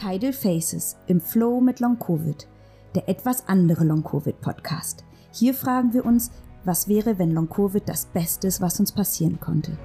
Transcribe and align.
Tidal 0.00 0.32
Faces 0.32 0.96
im 1.08 1.20
Flow 1.20 1.60
mit 1.60 1.78
Long 1.78 1.98
Covid, 1.98 2.48
der 2.94 3.06
etwas 3.06 3.46
andere 3.48 3.84
Long 3.84 4.02
Covid 4.02 4.40
Podcast. 4.40 5.04
Hier 5.30 5.52
fragen 5.52 5.92
wir 5.92 6.06
uns, 6.06 6.30
was 6.64 6.88
wäre, 6.88 7.18
wenn 7.18 7.32
Long 7.32 7.50
Covid 7.50 7.86
das 7.86 8.06
Beste 8.06 8.46
ist, 8.46 8.62
was 8.62 8.80
uns 8.80 8.92
passieren 8.92 9.38
konnte. 9.40 9.76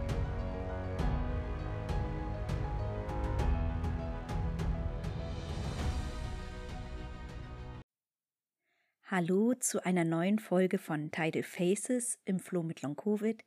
Hallo 9.08 9.54
zu 9.60 9.86
einer 9.86 10.06
neuen 10.06 10.40
Folge 10.40 10.78
von 10.78 11.12
Tidal 11.12 11.44
Faces 11.44 12.20
im 12.24 12.40
Flow 12.40 12.64
mit 12.64 12.82
Long 12.84 12.96
Covid. 12.96 13.44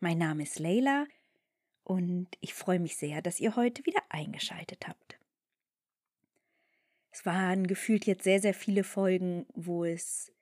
Mein 0.00 0.18
Name 0.18 0.42
ist 0.42 0.58
Leila 0.58 1.06
und 1.82 2.28
ich 2.40 2.52
freue 2.52 2.78
mich 2.78 2.98
sehr, 2.98 3.22
dass 3.22 3.40
ihr 3.40 3.56
heute 3.56 3.86
wieder 3.86 4.02
eingeschaltet 4.10 4.86
habt. 4.86 5.19
Es 7.10 7.26
waren 7.26 7.66
gefühlt 7.66 8.06
jetzt 8.06 8.24
sehr, 8.24 8.40
sehr 8.40 8.54
viele 8.54 8.84
Folgen, 8.84 9.46
wo 9.54 9.84
es, 9.84 10.32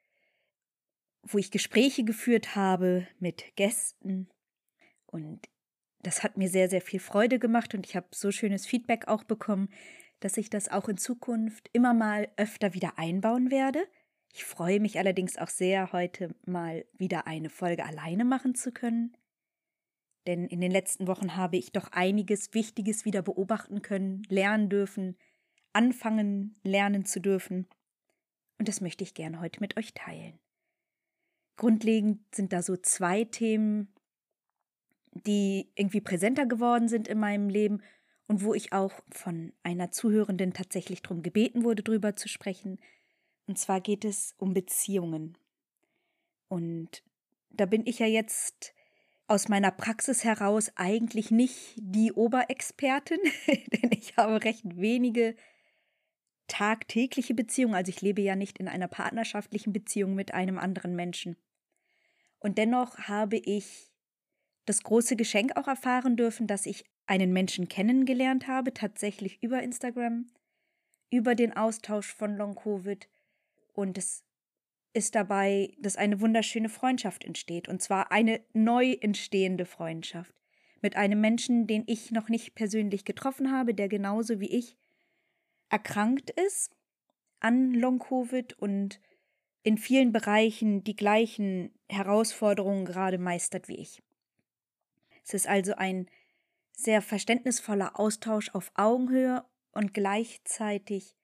wo 1.23 1.39
ich 1.39 1.51
Gespräche 1.51 2.05
geführt 2.05 2.55
habe 2.57 3.07
mit 3.19 3.57
Gästen 3.57 4.29
und 5.07 5.49
das 6.01 6.23
hat 6.23 6.37
mir 6.37 6.49
sehr, 6.49 6.69
sehr 6.69 6.81
viel 6.81 7.01
Freude 7.01 7.39
gemacht 7.39 7.75
und 7.75 7.87
ich 7.87 7.97
habe 7.97 8.07
so 8.13 8.31
schönes 8.31 8.67
Feedback 8.67 9.09
auch 9.09 9.25
bekommen, 9.25 9.69
dass 10.21 10.37
ich 10.37 10.51
das 10.51 10.69
auch 10.69 10.89
in 10.89 10.97
Zukunft 10.97 11.69
immer 11.73 11.95
mal 11.95 12.29
öfter 12.37 12.75
wieder 12.75 12.99
einbauen 12.99 13.51
werde. 13.51 13.89
Ich 14.33 14.45
freue 14.45 14.79
mich 14.79 14.99
allerdings 14.99 15.39
auch 15.39 15.49
sehr, 15.49 15.93
heute 15.93 16.35
mal 16.45 16.85
wieder 16.93 17.27
eine 17.27 17.51
Folge 17.51 17.85
alleine 17.85 18.25
machen 18.25 18.55
zu 18.55 18.73
können 18.73 19.17
denn 20.29 20.47
in 20.47 20.61
den 20.61 20.71
letzten 20.71 21.07
Wochen 21.07 21.37
habe 21.37 21.57
ich 21.57 21.73
doch 21.73 21.91
einiges 21.93 22.53
Wichtiges 22.53 23.07
wieder 23.07 23.23
beobachten 23.23 23.81
können, 23.81 24.25
lernen 24.29 24.69
dürfen, 24.69 25.17
anfangen 25.79 26.57
lernen 26.65 27.05
zu 27.05 27.21
dürfen. 27.21 27.69
Und 28.59 28.67
das 28.67 28.81
möchte 28.81 29.05
ich 29.05 29.15
gerne 29.15 29.41
heute 29.41 29.61
mit 29.61 29.77
euch 29.77 29.95
teilen. 29.95 30.37
Grundlegend 31.57 32.19
sind 32.35 32.53
da 32.53 32.63
so 32.63 32.77
zwei 32.77 33.23
Themen, 33.23 33.87
die 35.13 35.71
irgendwie 35.77 36.01
präsenter 36.01 36.47
geworden 36.47 36.89
sind 36.89 37.07
in 37.07 37.21
meinem 37.21 37.49
Leben 37.49 37.81
und 38.27 38.43
wo 38.43 38.55
ich 38.55 38.73
auch 38.73 38.93
von 39.13 39.53
einer 39.63 39.93
Zuhörenden 39.93 40.53
tatsächlich 40.53 41.01
darum 41.01 41.23
gebeten 41.23 41.63
wurde, 41.63 41.85
drüber 41.85 42.17
zu 42.17 42.29
sprechen. 42.29 42.81
Und 43.47 43.57
zwar 43.57 43.81
geht 43.81 44.05
es 44.05 44.35
um 44.37 44.55
Beziehungen. 44.55 45.39
Und 46.49 47.05
da 47.51 47.67
bin 47.67 47.87
ich 47.87 48.01
ja 48.01 48.07
jetzt 48.07 48.75
aus 49.29 49.49
meiner 49.49 49.71
Praxis 49.71 50.25
heraus 50.25 50.73
eigentlich 50.75 51.31
nicht 51.31 51.75
die 51.77 52.13
Oberexpertin, 52.13 53.21
denn 53.47 53.93
ich 53.93 54.17
habe 54.17 54.43
recht 54.43 54.65
wenige 54.77 55.37
tagtägliche 56.49 57.35
Beziehungen. 57.35 57.75
Also 57.75 57.91
ich 57.91 58.03
lebe 58.03 58.23
ja 58.23 58.35
nicht 58.35 58.59
in 58.59 58.69
einer 58.69 58.89
partnerschaftlichen 58.89 59.73
Beziehung 59.73 60.15
mit 60.15 60.35
einem 60.35 60.59
anderen 60.59 60.97
Menschen. 60.97 61.37
Und 62.41 62.59
dennoch 62.59 62.99
habe 62.99 63.37
ich 63.37 63.93
das 64.65 64.83
große 64.83 65.17
Geschenk 65.17 65.57
auch 65.57 65.69
erfahren 65.69 66.17
dürfen, 66.17 66.47
dass 66.47 66.67
ich 66.67 66.85
einen 67.07 67.33
Menschen 67.33 67.69
kennengelernt 67.69 68.49
habe, 68.49 68.75
tatsächlich 68.75 69.43
über 69.43 69.63
Instagram, 69.63 70.27
über 71.11 71.35
den 71.35 71.57
Austausch 71.57 72.15
von 72.15 72.37
Long 72.37 72.55
Covid. 72.55 73.09
Und 73.73 73.97
es 73.97 74.25
ist 74.93 75.15
dabei, 75.15 75.73
dass 75.79 75.97
eine 75.97 76.21
wunderschöne 76.21 76.69
Freundschaft 76.69 77.25
entsteht, 77.25 77.69
und 77.69 77.83
zwar 77.83 78.13
eine 78.13 78.41
neu 78.53 78.93
entstehende 79.01 79.65
Freundschaft 79.65 80.35
mit 80.83 80.97
einem 80.97 81.21
Menschen, 81.21 81.67
den 81.67 81.85
ich 81.87 82.11
noch 82.11 82.29
nicht 82.29 82.55
persönlich 82.55 83.05
getroffen 83.05 83.51
habe, 83.51 83.75
der 83.75 83.89
genauso 83.89 84.41
wie 84.41 84.51
ich 84.51 84.77
erkrankt 85.69 86.31
ist 86.31 86.75
an 87.41 87.73
Long-Covid 87.73 88.55
und 88.59 89.01
in 89.63 89.79
vielen 89.79 90.13
Bereichen 90.13 90.83
die 90.85 90.97
gleichen 90.97 91.75
Herausforderungen 91.89 92.85
gerade 92.85 93.19
meistert 93.19 93.69
wie 93.69 93.77
ich. 93.77 94.03
Es 95.25 95.35
ist 95.35 95.47
also 95.47 95.75
ein 95.75 96.09
sehr 96.73 97.03
verständnisvoller 97.03 97.99
Austausch 97.99 98.55
auf 98.55 98.71
Augenhöhe 98.75 99.45
und 99.73 99.93
gleichzeitig 99.93 101.15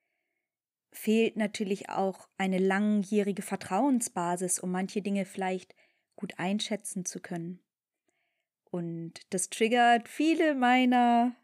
fehlt 0.90 1.36
natürlich 1.36 1.88
auch 1.90 2.28
eine 2.36 2.58
langjährige 2.58 3.42
Vertrauensbasis, 3.42 4.58
um 4.58 4.70
manche 4.70 5.02
Dinge 5.02 5.24
vielleicht 5.24 5.74
gut 6.16 6.38
einschätzen 6.38 7.04
zu 7.04 7.20
können. 7.20 7.60
Und 8.70 9.20
das 9.30 9.50
triggert 9.50 10.08
viele 10.08 10.54
meiner 10.54 11.34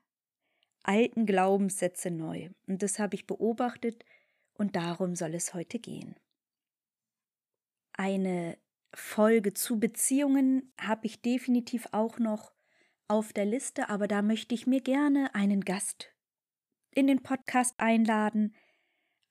alten 0.83 1.27
Glaubenssätze 1.27 2.11
neu. 2.11 2.51
Und 2.67 2.83
das 2.83 2.99
habe 2.99 3.15
ich 3.15 3.27
beobachtet 3.27 4.05
und 4.55 4.77
darum 4.77 5.15
soll 5.15 5.35
es 5.35 5.55
heute 5.55 5.79
gehen. 5.79 6.17
Eine 7.93 8.59
Folge 8.95 9.55
zu 9.55 9.79
Beziehungen 9.79 10.73
habe 10.81 11.07
ich 11.07 11.23
definitiv 11.23 11.89
auch 11.93 12.19
noch 12.19 12.53
auf 13.09 13.33
der 13.33 13.45
Liste, 13.45 13.89
aber 13.89 14.09
da 14.09 14.23
möchte 14.23 14.55
ich 14.55 14.67
mir 14.67 14.81
gerne 14.81 15.35
einen 15.35 15.63
Gast 15.63 16.15
in 16.93 17.07
den 17.07 17.23
Podcast 17.23 17.75
einladen, 17.79 18.55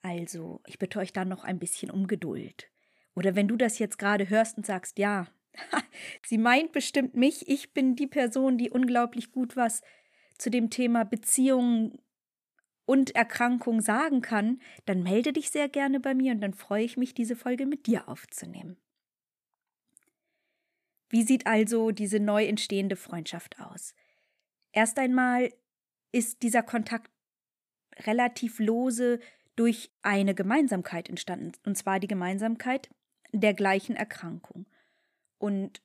also, 0.02 0.62
ich 0.66 0.80
bitte 0.80 1.00
euch 1.00 1.12
da 1.12 1.26
noch 1.26 1.44
ein 1.44 1.60
bisschen 1.60 1.92
um 1.92 2.08
Geduld. 2.08 2.70
Oder 3.16 3.36
wenn 3.36 3.48
du 3.48 3.58
das 3.58 3.80
jetzt 3.80 4.00
gerade 4.00 4.30
hörst 4.30 4.58
und 4.58 4.66
sagst, 4.66 4.98
ja, 4.98 5.28
sie 6.26 6.38
meint 6.38 6.72
bestimmt 6.72 7.16
mich, 7.16 7.48
ich 7.50 7.74
bin 7.74 7.96
die 7.96 8.08
Person, 8.08 8.58
die 8.58 8.70
unglaublich 8.70 9.32
gut 9.32 9.56
was 9.56 9.82
zu 10.40 10.50
dem 10.50 10.72
Thema 10.72 11.04
Beziehungen 11.06 12.00
und 12.86 13.16
Erkrankung 13.16 13.82
sagen 13.82 14.22
kann, 14.22 14.60
dann 14.86 15.04
melde 15.04 15.32
dich 15.32 15.52
sehr 15.52 15.70
gerne 15.70 16.00
bei 16.00 16.16
mir 16.16 16.32
und 16.32 16.42
dann 16.42 16.56
freue 16.56 16.84
ich 16.84 16.98
mich, 16.98 17.14
diese 17.14 17.36
Folge 17.36 17.68
mit 17.68 17.86
dir 17.86 18.10
aufzunehmen. 18.10 18.78
Wie 21.10 21.22
sieht 21.22 21.46
also 21.46 21.92
diese 21.92 22.20
neu 22.20 22.46
entstehende 22.46 22.96
Freundschaft 22.96 23.60
aus? 23.60 23.94
Erst 24.72 24.98
einmal 24.98 25.54
ist 26.12 26.42
dieser 26.42 26.64
Kontakt 26.64 27.12
relativ 27.98 28.60
lose 28.60 29.20
durch 29.56 29.92
eine 30.02 30.34
Gemeinsamkeit 30.34 31.10
entstanden, 31.10 31.52
und 31.66 31.78
zwar 31.78 32.00
die 32.00 32.08
Gemeinsamkeit 32.08 32.90
der 33.32 33.54
gleichen 33.54 33.96
Erkrankung. 33.96 34.66
Und 35.38 35.84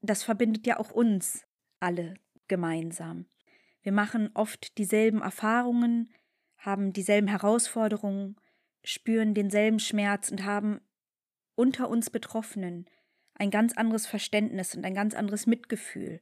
das 0.00 0.22
verbindet 0.22 0.66
ja 0.66 0.78
auch 0.78 0.90
uns 0.90 1.44
alle 1.78 2.14
gemeinsam. 2.48 3.26
Wir 3.82 3.92
machen 3.92 4.30
oft 4.34 4.78
dieselben 4.78 5.22
Erfahrungen, 5.22 6.12
haben 6.56 6.92
dieselben 6.92 7.28
Herausforderungen, 7.28 8.36
spüren 8.84 9.34
denselben 9.34 9.80
Schmerz 9.80 10.30
und 10.30 10.44
haben 10.44 10.80
unter 11.54 11.88
uns 11.88 12.10
Betroffenen 12.10 12.86
ein 13.34 13.50
ganz 13.50 13.76
anderes 13.76 14.06
Verständnis 14.06 14.74
und 14.74 14.84
ein 14.84 14.94
ganz 14.94 15.14
anderes 15.14 15.46
Mitgefühl. 15.46 16.20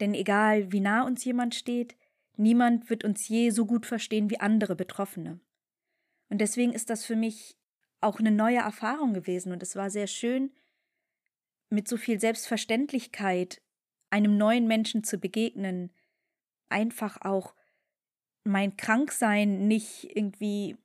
Denn 0.00 0.14
egal 0.14 0.72
wie 0.72 0.80
nah 0.80 1.04
uns 1.04 1.24
jemand 1.24 1.54
steht, 1.54 1.96
niemand 2.36 2.90
wird 2.90 3.04
uns 3.04 3.28
je 3.28 3.50
so 3.50 3.66
gut 3.66 3.86
verstehen 3.86 4.30
wie 4.30 4.40
andere 4.40 4.74
Betroffene. 4.74 5.40
Und 6.28 6.40
deswegen 6.40 6.72
ist 6.72 6.90
das 6.90 7.04
für 7.04 7.16
mich 7.16 7.56
auch 8.00 8.18
eine 8.18 8.32
neue 8.32 8.58
Erfahrung 8.58 9.14
gewesen 9.14 9.52
und 9.52 9.62
es 9.62 9.76
war 9.76 9.90
sehr 9.90 10.08
schön, 10.08 10.50
mit 11.70 11.88
so 11.88 11.96
viel 11.96 12.20
Selbstverständlichkeit 12.20 13.62
einem 14.10 14.36
neuen 14.36 14.66
Menschen 14.66 15.04
zu 15.04 15.18
begegnen, 15.18 15.92
einfach 16.72 17.20
auch 17.22 17.54
mein 18.44 18.76
Kranksein 18.76 19.68
nicht 19.68 20.16
irgendwie 20.16 20.76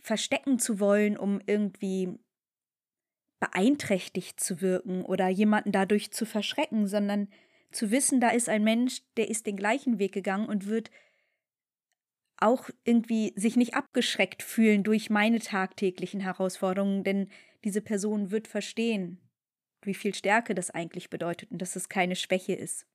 verstecken 0.00 0.58
zu 0.58 0.80
wollen, 0.80 1.16
um 1.16 1.40
irgendwie 1.46 2.18
beeinträchtigt 3.38 4.40
zu 4.40 4.60
wirken 4.60 5.04
oder 5.04 5.28
jemanden 5.28 5.72
dadurch 5.72 6.10
zu 6.12 6.24
verschrecken, 6.24 6.86
sondern 6.86 7.28
zu 7.70 7.90
wissen, 7.90 8.20
da 8.20 8.30
ist 8.30 8.48
ein 8.48 8.64
Mensch, 8.64 9.02
der 9.16 9.28
ist 9.28 9.46
den 9.46 9.56
gleichen 9.56 9.98
Weg 9.98 10.12
gegangen 10.12 10.48
und 10.48 10.66
wird 10.66 10.90
auch 12.38 12.70
irgendwie 12.84 13.32
sich 13.36 13.56
nicht 13.56 13.74
abgeschreckt 13.74 14.42
fühlen 14.42 14.82
durch 14.82 15.10
meine 15.10 15.40
tagtäglichen 15.40 16.20
Herausforderungen, 16.20 17.02
denn 17.02 17.28
diese 17.64 17.80
Person 17.80 18.30
wird 18.30 18.46
verstehen, 18.46 19.20
wie 19.82 19.94
viel 19.94 20.14
Stärke 20.14 20.54
das 20.54 20.70
eigentlich 20.70 21.10
bedeutet 21.10 21.50
und 21.50 21.60
dass 21.62 21.76
es 21.76 21.88
keine 21.88 22.16
Schwäche 22.16 22.54
ist. 22.54 22.86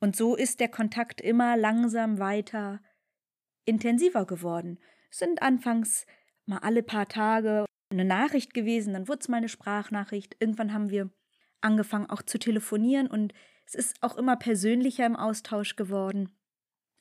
Und 0.00 0.16
so 0.16 0.34
ist 0.34 0.60
der 0.60 0.68
Kontakt 0.68 1.20
immer 1.20 1.56
langsam 1.56 2.18
weiter 2.18 2.80
intensiver 3.66 4.26
geworden. 4.26 4.78
Es 5.10 5.18
sind 5.18 5.42
anfangs 5.42 6.06
mal 6.46 6.58
alle 6.58 6.82
paar 6.82 7.08
Tage 7.08 7.66
eine 7.90 8.04
Nachricht 8.04 8.54
gewesen, 8.54 8.94
dann 8.94 9.08
wurde 9.08 9.20
es 9.20 9.28
mal 9.28 9.38
eine 9.38 9.48
Sprachnachricht. 9.48 10.36
Irgendwann 10.40 10.72
haben 10.72 10.90
wir 10.90 11.10
angefangen 11.60 12.08
auch 12.08 12.22
zu 12.22 12.38
telefonieren 12.38 13.06
und 13.06 13.34
es 13.66 13.74
ist 13.74 14.02
auch 14.02 14.16
immer 14.16 14.36
persönlicher 14.36 15.06
im 15.06 15.16
Austausch 15.16 15.76
geworden. 15.76 16.30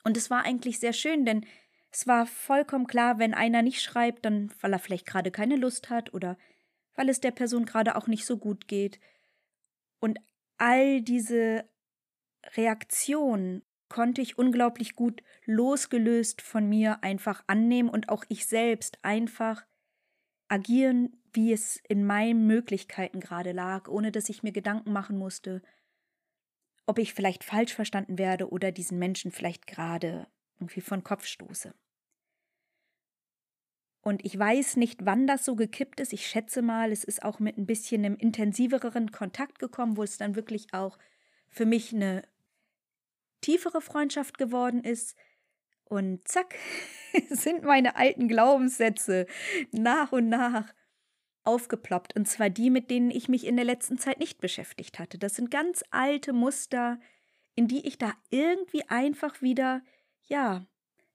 Und 0.03 0.17
es 0.17 0.29
war 0.29 0.43
eigentlich 0.43 0.79
sehr 0.79 0.93
schön, 0.93 1.25
denn 1.25 1.45
es 1.91 2.05
war 2.07 2.25
vollkommen 2.25 2.87
klar, 2.87 3.17
wenn 3.17 3.33
einer 3.33 3.61
nicht 3.61 3.81
schreibt, 3.81 4.25
dann 4.25 4.51
weil 4.61 4.73
er 4.73 4.79
vielleicht 4.79 5.05
gerade 5.05 5.31
keine 5.31 5.55
Lust 5.55 5.89
hat 5.89 6.13
oder 6.13 6.37
weil 6.95 7.09
es 7.09 7.19
der 7.19 7.31
Person 7.31 7.65
gerade 7.65 7.95
auch 7.95 8.07
nicht 8.07 8.25
so 8.25 8.37
gut 8.37 8.67
geht. 8.67 8.99
Und 9.99 10.19
all 10.57 11.01
diese 11.01 11.67
Reaktionen 12.55 13.63
konnte 13.89 14.21
ich 14.21 14.37
unglaublich 14.37 14.95
gut 14.95 15.23
losgelöst 15.45 16.41
von 16.41 16.67
mir 16.69 17.03
einfach 17.03 17.43
annehmen 17.47 17.89
und 17.89 18.09
auch 18.09 18.23
ich 18.29 18.45
selbst 18.45 18.99
einfach 19.03 19.65
agieren, 20.47 21.21
wie 21.33 21.53
es 21.53 21.77
in 21.87 22.05
meinen 22.05 22.47
Möglichkeiten 22.47 23.19
gerade 23.19 23.51
lag, 23.51 23.87
ohne 23.87 24.11
dass 24.11 24.29
ich 24.29 24.43
mir 24.43 24.51
Gedanken 24.51 24.91
machen 24.91 25.17
musste, 25.17 25.61
ob 26.85 26.97
ich 26.97 27.13
vielleicht 27.13 27.43
falsch 27.43 27.73
verstanden 27.73 28.17
werde 28.17 28.49
oder 28.49 28.71
diesen 28.71 28.97
Menschen 28.97 29.31
vielleicht 29.31 29.67
gerade 29.67 30.27
irgendwie 30.59 30.81
von 30.81 31.03
Kopf 31.03 31.25
stoße. 31.25 31.73
Und 34.01 34.25
ich 34.25 34.37
weiß 34.37 34.77
nicht, 34.77 35.05
wann 35.05 35.27
das 35.27 35.45
so 35.45 35.55
gekippt 35.55 35.99
ist. 35.99 36.13
Ich 36.13 36.25
schätze 36.25 36.61
mal, 36.61 36.91
es 36.91 37.03
ist 37.03 37.21
auch 37.21 37.39
mit 37.39 37.57
ein 37.57 37.65
bisschen 37.65 38.05
einem 38.05 38.15
intensiveren 38.15 39.11
Kontakt 39.11 39.59
gekommen, 39.59 39.97
wo 39.97 40.03
es 40.03 40.17
dann 40.17 40.35
wirklich 40.35 40.73
auch 40.73 40.97
für 41.49 41.65
mich 41.65 41.93
eine 41.93 42.23
tiefere 43.41 43.81
Freundschaft 43.81 44.37
geworden 44.37 44.83
ist. 44.83 45.15
Und 45.85 46.27
zack, 46.27 46.55
sind 47.29 47.63
meine 47.63 47.95
alten 47.95 48.27
Glaubenssätze 48.27 49.25
nach 49.71 50.11
und 50.11 50.29
nach 50.29 50.71
aufgeploppt. 51.43 52.15
Und 52.15 52.27
zwar 52.27 52.49
die, 52.49 52.69
mit 52.69 52.91
denen 52.91 53.11
ich 53.11 53.27
mich 53.27 53.45
in 53.45 53.55
der 53.55 53.65
letzten 53.65 53.97
Zeit 53.97 54.19
nicht 54.19 54.39
beschäftigt 54.39 54.99
hatte. 54.99 55.17
Das 55.17 55.35
sind 55.35 55.49
ganz 55.49 55.83
alte 55.89 56.33
Muster, 56.33 56.99
in 57.55 57.67
die 57.67 57.87
ich 57.87 57.97
da 57.97 58.13
irgendwie 58.29 58.83
einfach 58.87 59.41
wieder, 59.41 59.81
ja, 60.27 60.65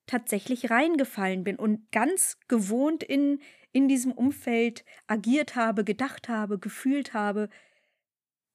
tatsächlich 0.07 0.71
reingefallen 0.71 1.45
bin 1.45 1.57
und 1.57 1.91
ganz 1.91 2.39
gewohnt 2.49 3.03
in, 3.03 3.41
in 3.73 3.89
diesem 3.89 4.13
Umfeld 4.13 4.85
agiert 5.07 5.57
habe, 5.57 5.85
gedacht 5.85 6.29
habe, 6.29 6.59
gefühlt 6.59 7.15
habe 7.15 7.49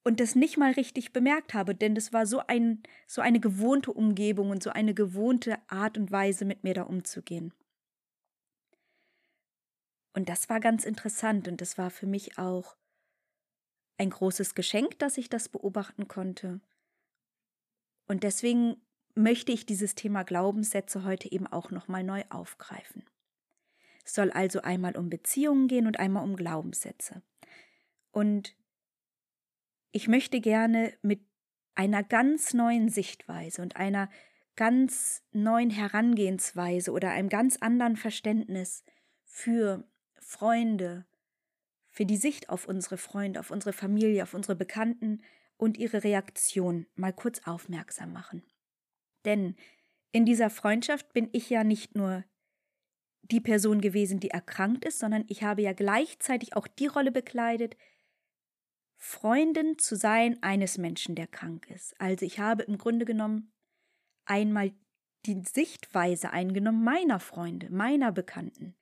und 0.02 0.20
das 0.20 0.34
nicht 0.34 0.56
mal 0.56 0.72
richtig 0.72 1.12
bemerkt 1.12 1.54
habe, 1.54 1.74
denn 1.74 1.94
das 1.94 2.12
war 2.12 2.26
so 2.26 2.40
ein 2.46 2.82
so 3.06 3.20
eine 3.20 3.40
gewohnte 3.40 3.92
Umgebung 3.92 4.50
und 4.50 4.62
so 4.62 4.70
eine 4.70 4.94
gewohnte 4.94 5.58
Art 5.68 5.98
und 5.98 6.10
Weise 6.10 6.44
mit 6.44 6.64
mir 6.64 6.74
da 6.74 6.82
umzugehen. 6.82 7.52
Und 10.12 10.28
das 10.28 10.48
war 10.48 10.60
ganz 10.60 10.84
interessant 10.84 11.48
und 11.48 11.60
das 11.60 11.78
war 11.78 11.90
für 11.90 12.06
mich 12.06 12.38
auch 12.38 12.76
ein 13.98 14.10
großes 14.10 14.54
Geschenk, 14.54 14.98
dass 14.98 15.18
ich 15.18 15.28
das 15.28 15.48
beobachten 15.48 16.08
konnte. 16.08 16.60
Und 18.06 18.24
deswegen 18.24 18.76
möchte 19.14 19.52
ich 19.52 19.66
dieses 19.66 19.94
Thema 19.94 20.24
Glaubenssätze 20.24 21.04
heute 21.04 21.30
eben 21.30 21.46
auch 21.46 21.70
nochmal 21.70 22.02
neu 22.02 22.24
aufgreifen. 22.30 23.04
Es 24.04 24.14
soll 24.14 24.30
also 24.30 24.62
einmal 24.62 24.96
um 24.96 25.10
Beziehungen 25.10 25.68
gehen 25.68 25.86
und 25.86 26.00
einmal 26.00 26.24
um 26.24 26.34
Glaubenssätze. 26.34 27.22
Und 28.10 28.56
ich 29.92 30.08
möchte 30.08 30.40
gerne 30.40 30.92
mit 31.02 31.20
einer 31.74 32.02
ganz 32.02 32.54
neuen 32.54 32.88
Sichtweise 32.88 33.62
und 33.62 33.76
einer 33.76 34.10
ganz 34.56 35.22
neuen 35.32 35.70
Herangehensweise 35.70 36.92
oder 36.92 37.10
einem 37.10 37.28
ganz 37.28 37.56
anderen 37.56 37.96
Verständnis 37.96 38.84
für 39.24 39.84
Freunde, 40.18 41.06
für 41.88 42.04
die 42.04 42.16
Sicht 42.16 42.50
auf 42.50 42.66
unsere 42.66 42.98
Freunde, 42.98 43.40
auf 43.40 43.50
unsere 43.50 43.72
Familie, 43.72 44.22
auf 44.22 44.34
unsere 44.34 44.56
Bekannten 44.56 45.22
und 45.56 45.76
ihre 45.76 46.04
Reaktion 46.04 46.86
mal 46.94 47.12
kurz 47.12 47.46
aufmerksam 47.46 48.12
machen. 48.12 48.42
Denn 49.24 49.56
in 50.12 50.24
dieser 50.24 50.50
Freundschaft 50.50 51.12
bin 51.12 51.28
ich 51.32 51.50
ja 51.50 51.64
nicht 51.64 51.94
nur 51.94 52.24
die 53.22 53.40
Person 53.40 53.80
gewesen, 53.80 54.20
die 54.20 54.30
erkrankt 54.30 54.84
ist, 54.84 54.98
sondern 54.98 55.24
ich 55.28 55.42
habe 55.42 55.62
ja 55.62 55.72
gleichzeitig 55.72 56.56
auch 56.56 56.66
die 56.66 56.86
Rolle 56.86 57.12
bekleidet, 57.12 57.76
Freundin 59.02 59.78
zu 59.78 59.96
sein 59.96 60.42
eines 60.42 60.76
Menschen, 60.76 61.14
der 61.14 61.26
krank 61.26 61.70
ist. 61.70 61.98
Also 61.98 62.26
ich 62.26 62.38
habe 62.38 62.64
im 62.64 62.76
Grunde 62.76 63.06
genommen 63.06 63.50
einmal 64.26 64.72
die 65.24 65.42
Sichtweise 65.42 66.30
eingenommen 66.32 66.84
meiner 66.84 67.18
Freunde, 67.18 67.70
meiner 67.70 68.12
Bekannten. 68.12 68.76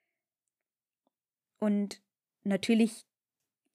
Und 1.60 2.02
natürlich 2.42 3.06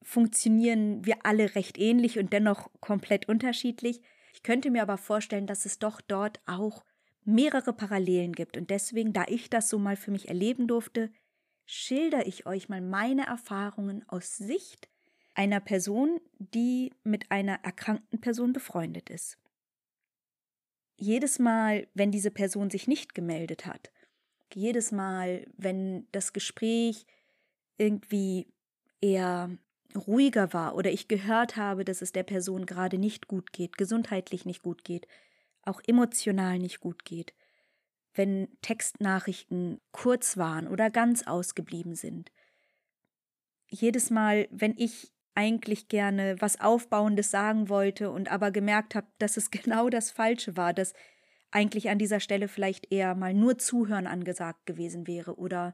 funktionieren 0.02 1.06
wir 1.06 1.26
alle 1.26 1.56
recht 1.56 1.78
ähnlich 1.78 2.20
und 2.20 2.34
dennoch 2.34 2.70
komplett 2.82 3.30
unterschiedlich. 3.30 4.02
Ich 4.34 4.44
könnte 4.44 4.70
mir 4.70 4.82
aber 4.82 4.98
vorstellen, 4.98 5.48
dass 5.48 5.66
es 5.66 5.80
doch 5.80 6.02
dort 6.02 6.42
auch 6.46 6.84
mehrere 7.24 7.72
Parallelen 7.72 8.34
gibt. 8.34 8.58
Und 8.58 8.70
deswegen, 8.70 9.14
da 9.14 9.24
ich 9.30 9.50
das 9.50 9.70
so 9.70 9.80
mal 9.80 9.96
für 9.96 10.12
mich 10.12 10.28
erleben 10.28 10.68
durfte, 10.68 11.10
schilder 11.66 12.28
ich 12.28 12.46
euch 12.46 12.68
mal 12.68 12.82
meine 12.82 13.28
Erfahrungen 13.28 14.04
aus 14.10 14.36
Sicht 14.36 14.90
einer 15.36 15.60
Person, 15.60 16.20
die 16.38 16.92
mit 17.04 17.32
einer 17.32 17.60
erkrankten 17.64 18.22
Person 18.22 18.54
befreundet 18.54 19.10
ist. 19.10 19.38
Jedes 20.98 21.40
Mal, 21.40 21.88
wenn 21.94 22.12
diese 22.12 22.32
Person 22.32 22.70
sich 22.70 22.88
nicht 22.88 23.16
gemeldet 23.16 23.66
hat, 23.66 23.92
jedes 24.54 24.92
Mal, 24.92 25.48
wenn 25.58 26.08
das 26.12 26.34
Gespräch 26.34 27.06
irgendwie 27.78 28.48
eher 29.02 29.58
ruhiger 29.96 30.54
war 30.54 30.76
oder 30.76 30.92
ich 30.92 31.08
gehört 31.08 31.56
habe, 31.56 31.86
dass 31.86 32.02
es 32.02 32.12
der 32.12 32.24
Person 32.24 32.66
gerade 32.66 32.98
nicht 32.98 33.28
gut 33.28 33.52
geht, 33.54 33.78
gesundheitlich 33.78 34.46
nicht 34.46 34.64
gut 34.64 34.84
geht, 34.84 35.08
auch 35.64 35.82
emotional 35.86 36.60
nicht 36.60 36.80
gut 36.80 37.06
geht, 37.06 37.34
wenn 38.14 38.48
Textnachrichten 38.62 39.82
kurz 39.92 40.38
waren 40.38 40.68
oder 40.68 40.90
ganz 40.90 41.26
ausgeblieben 41.26 41.96
sind. 41.96 42.32
Jedes 43.68 44.10
Mal, 44.10 44.48
wenn 44.52 44.76
ich 44.78 45.13
eigentlich 45.36 45.88
gerne 45.88 46.36
was 46.40 46.60
Aufbauendes 46.62 47.32
sagen 47.32 47.70
wollte 47.70 48.12
und 48.12 48.32
aber 48.32 48.52
gemerkt 48.52 48.96
habe, 48.96 49.08
dass 49.20 49.38
es 49.38 49.52
genau 49.52 49.90
das 49.90 50.12
Falsche 50.12 50.58
war, 50.58 50.74
dass 50.74 50.94
eigentlich 51.52 51.90
an 51.90 52.00
dieser 52.00 52.20
Stelle 52.20 52.48
vielleicht 52.48 52.92
eher 52.92 53.14
mal 53.16 53.34
nur 53.34 53.58
Zuhören 53.58 54.08
angesagt 54.08 54.66
gewesen 54.66 55.06
wäre 55.06 55.38
oder 55.38 55.74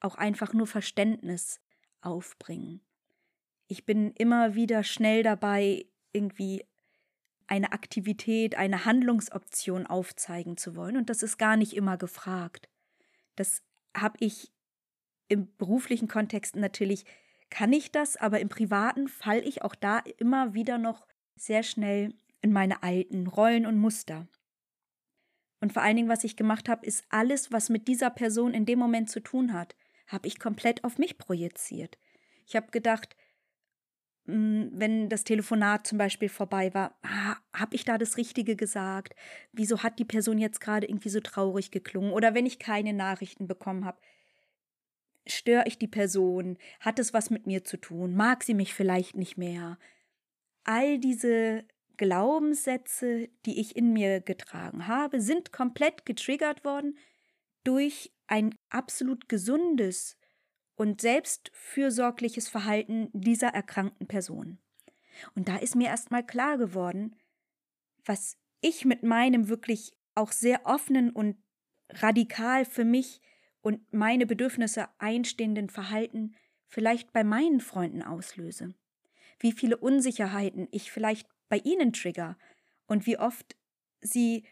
auch 0.00 0.14
einfach 0.14 0.52
nur 0.52 0.66
Verständnis 0.66 1.60
aufbringen. 2.00 2.80
Ich 3.66 3.84
bin 3.84 4.12
immer 4.12 4.54
wieder 4.54 4.84
schnell 4.84 5.22
dabei, 5.22 5.86
irgendwie 6.12 6.64
eine 7.46 7.72
Aktivität, 7.72 8.54
eine 8.56 8.84
Handlungsoption 8.84 9.86
aufzeigen 9.86 10.56
zu 10.56 10.76
wollen. 10.76 10.96
Und 10.96 11.10
das 11.10 11.22
ist 11.22 11.38
gar 11.38 11.56
nicht 11.56 11.74
immer 11.74 11.96
gefragt. 11.96 12.68
Das 13.36 13.62
habe 13.96 14.16
ich 14.20 14.52
im 15.28 15.54
beruflichen 15.56 16.08
Kontext 16.08 16.56
natürlich, 16.56 17.04
kann 17.52 17.74
ich 17.74 17.92
das, 17.92 18.16
aber 18.16 18.40
im 18.40 18.48
privaten 18.48 19.08
falle 19.08 19.42
ich 19.42 19.60
auch 19.60 19.74
da 19.74 19.98
immer 20.16 20.54
wieder 20.54 20.78
noch 20.78 21.06
sehr 21.36 21.62
schnell 21.62 22.14
in 22.40 22.50
meine 22.50 22.82
alten 22.82 23.26
Rollen 23.26 23.66
und 23.66 23.78
Muster. 23.78 24.26
Und 25.60 25.74
vor 25.74 25.82
allen 25.82 25.96
Dingen, 25.96 26.08
was 26.08 26.24
ich 26.24 26.34
gemacht 26.34 26.70
habe, 26.70 26.86
ist 26.86 27.04
alles, 27.10 27.52
was 27.52 27.68
mit 27.68 27.88
dieser 27.88 28.08
Person 28.08 28.54
in 28.54 28.64
dem 28.64 28.78
Moment 28.78 29.10
zu 29.10 29.20
tun 29.20 29.52
hat, 29.52 29.76
habe 30.06 30.28
ich 30.28 30.40
komplett 30.40 30.82
auf 30.82 30.96
mich 30.96 31.18
projiziert. 31.18 31.98
Ich 32.46 32.56
habe 32.56 32.70
gedacht, 32.70 33.16
hm, 34.26 34.70
wenn 34.72 35.10
das 35.10 35.24
Telefonat 35.24 35.86
zum 35.86 35.98
Beispiel 35.98 36.30
vorbei 36.30 36.72
war, 36.72 36.98
ah, 37.02 37.36
habe 37.52 37.76
ich 37.76 37.84
da 37.84 37.98
das 37.98 38.16
Richtige 38.16 38.56
gesagt? 38.56 39.14
Wieso 39.52 39.82
hat 39.82 39.98
die 39.98 40.06
Person 40.06 40.38
jetzt 40.38 40.62
gerade 40.62 40.86
irgendwie 40.86 41.10
so 41.10 41.20
traurig 41.20 41.70
geklungen? 41.70 42.12
Oder 42.12 42.32
wenn 42.34 42.46
ich 42.46 42.58
keine 42.58 42.94
Nachrichten 42.94 43.46
bekommen 43.46 43.84
habe, 43.84 44.00
störe 45.26 45.64
ich 45.66 45.78
die 45.78 45.88
Person? 45.88 46.58
Hat 46.80 46.98
es 46.98 47.12
was 47.12 47.30
mit 47.30 47.46
mir 47.46 47.64
zu 47.64 47.76
tun? 47.76 48.14
Mag 48.14 48.44
sie 48.44 48.54
mich 48.54 48.74
vielleicht 48.74 49.16
nicht 49.16 49.36
mehr? 49.36 49.78
All 50.64 50.98
diese 50.98 51.64
Glaubenssätze, 51.96 53.28
die 53.46 53.60
ich 53.60 53.76
in 53.76 53.92
mir 53.92 54.20
getragen 54.20 54.86
habe, 54.86 55.20
sind 55.20 55.52
komplett 55.52 56.06
getriggert 56.06 56.64
worden 56.64 56.98
durch 57.64 58.12
ein 58.26 58.54
absolut 58.70 59.28
gesundes, 59.28 60.16
und 60.82 61.00
selbstfürsorgliches 61.00 62.48
Verhalten 62.48 63.08
dieser 63.12 63.48
erkrankten 63.48 64.06
Person. 64.06 64.58
Und 65.34 65.48
da 65.48 65.56
ist 65.56 65.76
mir 65.76 65.88
erstmal 65.88 66.24
klar 66.24 66.58
geworden, 66.58 67.14
was 68.04 68.36
ich 68.60 68.84
mit 68.84 69.02
meinem 69.02 69.48
wirklich 69.48 69.92
auch 70.14 70.32
sehr 70.32 70.66
offenen 70.66 71.10
und 71.10 71.36
radikal 71.88 72.64
für 72.64 72.84
mich 72.84 73.20
und 73.62 73.92
meine 73.92 74.26
Bedürfnisse 74.26 74.88
einstehenden 74.98 75.70
Verhalten 75.70 76.34
vielleicht 76.66 77.12
bei 77.12 77.24
meinen 77.24 77.60
Freunden 77.60 78.02
auslöse. 78.02 78.74
Wie 79.38 79.52
viele 79.52 79.76
Unsicherheiten 79.76 80.68
ich 80.70 80.92
vielleicht 80.92 81.28
bei 81.48 81.58
ihnen 81.58 81.92
trigger 81.92 82.36
und 82.86 83.06
wie 83.06 83.18
oft 83.18 83.56
sie 84.00 84.44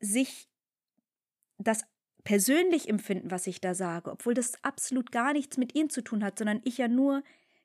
sich 0.00 0.48
das 1.58 1.84
persönlich 2.24 2.88
empfinden, 2.88 3.30
was 3.30 3.46
ich 3.46 3.60
da 3.60 3.74
sage, 3.74 4.10
obwohl 4.10 4.34
das 4.34 4.62
absolut 4.64 5.12
gar 5.12 5.32
nichts 5.32 5.56
mit 5.56 5.74
ihnen 5.74 5.90
zu 5.90 6.02
tun 6.02 6.24
hat, 6.24 6.38
sondern 6.38 6.60
ich 6.64 6.78
ja 6.78 6.88
nur 6.88 7.22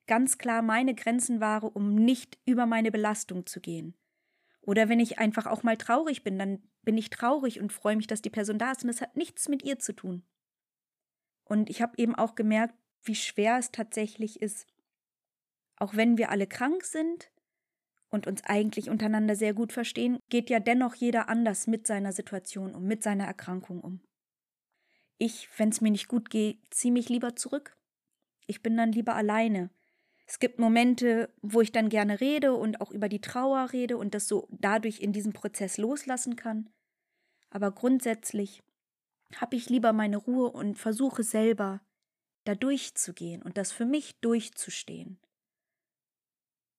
ganz 0.08 0.38
klar 0.38 0.62
meine 0.62 0.96
Grenzen 0.96 1.39
wahre, 1.39 1.70
um 1.70 1.96
nicht 1.96 2.38
über 2.46 2.65
meine 2.65 2.92
Belastung 2.92 3.46
zu 3.46 3.60
gehen. 3.60 3.96
Oder 4.62 4.89
wenn 4.89 5.00
ich 5.00 5.20
einfach 5.20 5.46
auch 5.46 5.63
mal 5.63 5.77
traurig 5.77 6.24
bin, 6.24 6.39
dann 6.39 6.63
bin 6.86 6.98
ich 6.98 7.10
traurig 7.10 7.60
und 7.60 7.74
freue 7.74 7.96
mich, 7.96 8.08
dass 8.08 8.22
die 8.22 8.30
Person 8.30 8.58
da 8.58 8.72
ist 8.72 8.84
und 8.84 8.88
das 8.88 9.01
hat 9.01 9.18
nichts 9.18 9.50
mit 9.50 9.63
ihr 9.63 9.80
zu 9.80 9.94
tun. 9.94 10.24
Und 11.44 11.70
ich 11.70 11.82
habe 11.82 11.98
eben 11.98 12.15
auch 12.15 12.36
gemerkt, 12.36 12.75
wie 13.04 13.15
schwer 13.15 13.58
es 13.58 13.72
tatsächlich 13.72 14.42
ist, 14.42 14.65
auch 15.77 15.96
wenn 15.96 16.18
wir 16.18 16.30
alle 16.30 16.48
krank 16.48 16.84
sind 16.84 17.32
und 18.10 18.27
uns 18.27 18.44
eigentlich 18.44 18.89
untereinander 18.89 19.36
sehr 19.36 19.54
gut 19.54 19.74
verstehen, 19.74 20.20
geht 20.30 20.50
ja 20.50 20.60
dennoch 20.60 20.96
jeder 20.96 21.30
anders 21.30 21.68
mit 21.68 21.86
seiner 21.86 22.13
Situation 22.13 22.74
um, 22.74 22.86
mit 22.86 23.04
seiner 23.04 23.25
Erkrankung 23.25 23.82
um. 23.82 24.01
Ich, 25.18 25.50
wenn 25.58 25.70
es 25.70 25.82
mir 25.82 25.92
nicht 25.92 26.08
gut 26.08 26.30
geht, 26.30 26.60
ziehe 26.72 26.94
mich 26.94 27.10
lieber 27.10 27.36
zurück. 27.36 27.77
Ich 28.48 28.62
bin 28.62 28.75
dann 28.77 28.92
lieber 28.92 29.15
alleine. 29.15 29.70
Es 30.27 30.39
gibt 30.39 30.60
Momente, 30.60 31.34
wo 31.42 31.62
ich 31.62 31.72
dann 31.72 31.89
gerne 31.89 32.20
rede 32.20 32.54
und 32.54 32.82
auch 32.82 32.92
über 32.92 33.10
die 33.10 33.22
Trauer 33.22 33.72
rede 33.72 33.98
und 33.98 34.15
das 34.15 34.27
so 34.27 34.48
dadurch 34.51 35.00
in 35.00 35.13
diesem 35.13 35.34
Prozess 35.34 35.77
loslassen 35.77 36.36
kann. 36.36 36.70
Aber 37.55 37.71
grundsätzlich 37.71 38.62
habe 39.38 39.55
ich 39.55 39.69
lieber 39.69 39.93
meine 39.93 40.17
Ruhe 40.17 40.50
und 40.51 40.77
versuche 40.77 41.24
selber 41.24 41.79
da 42.43 42.53
durchzugehen 42.53 43.41
und 43.41 43.57
das 43.57 43.71
für 43.71 43.85
mich 43.85 44.19
durchzustehen. 44.19 45.21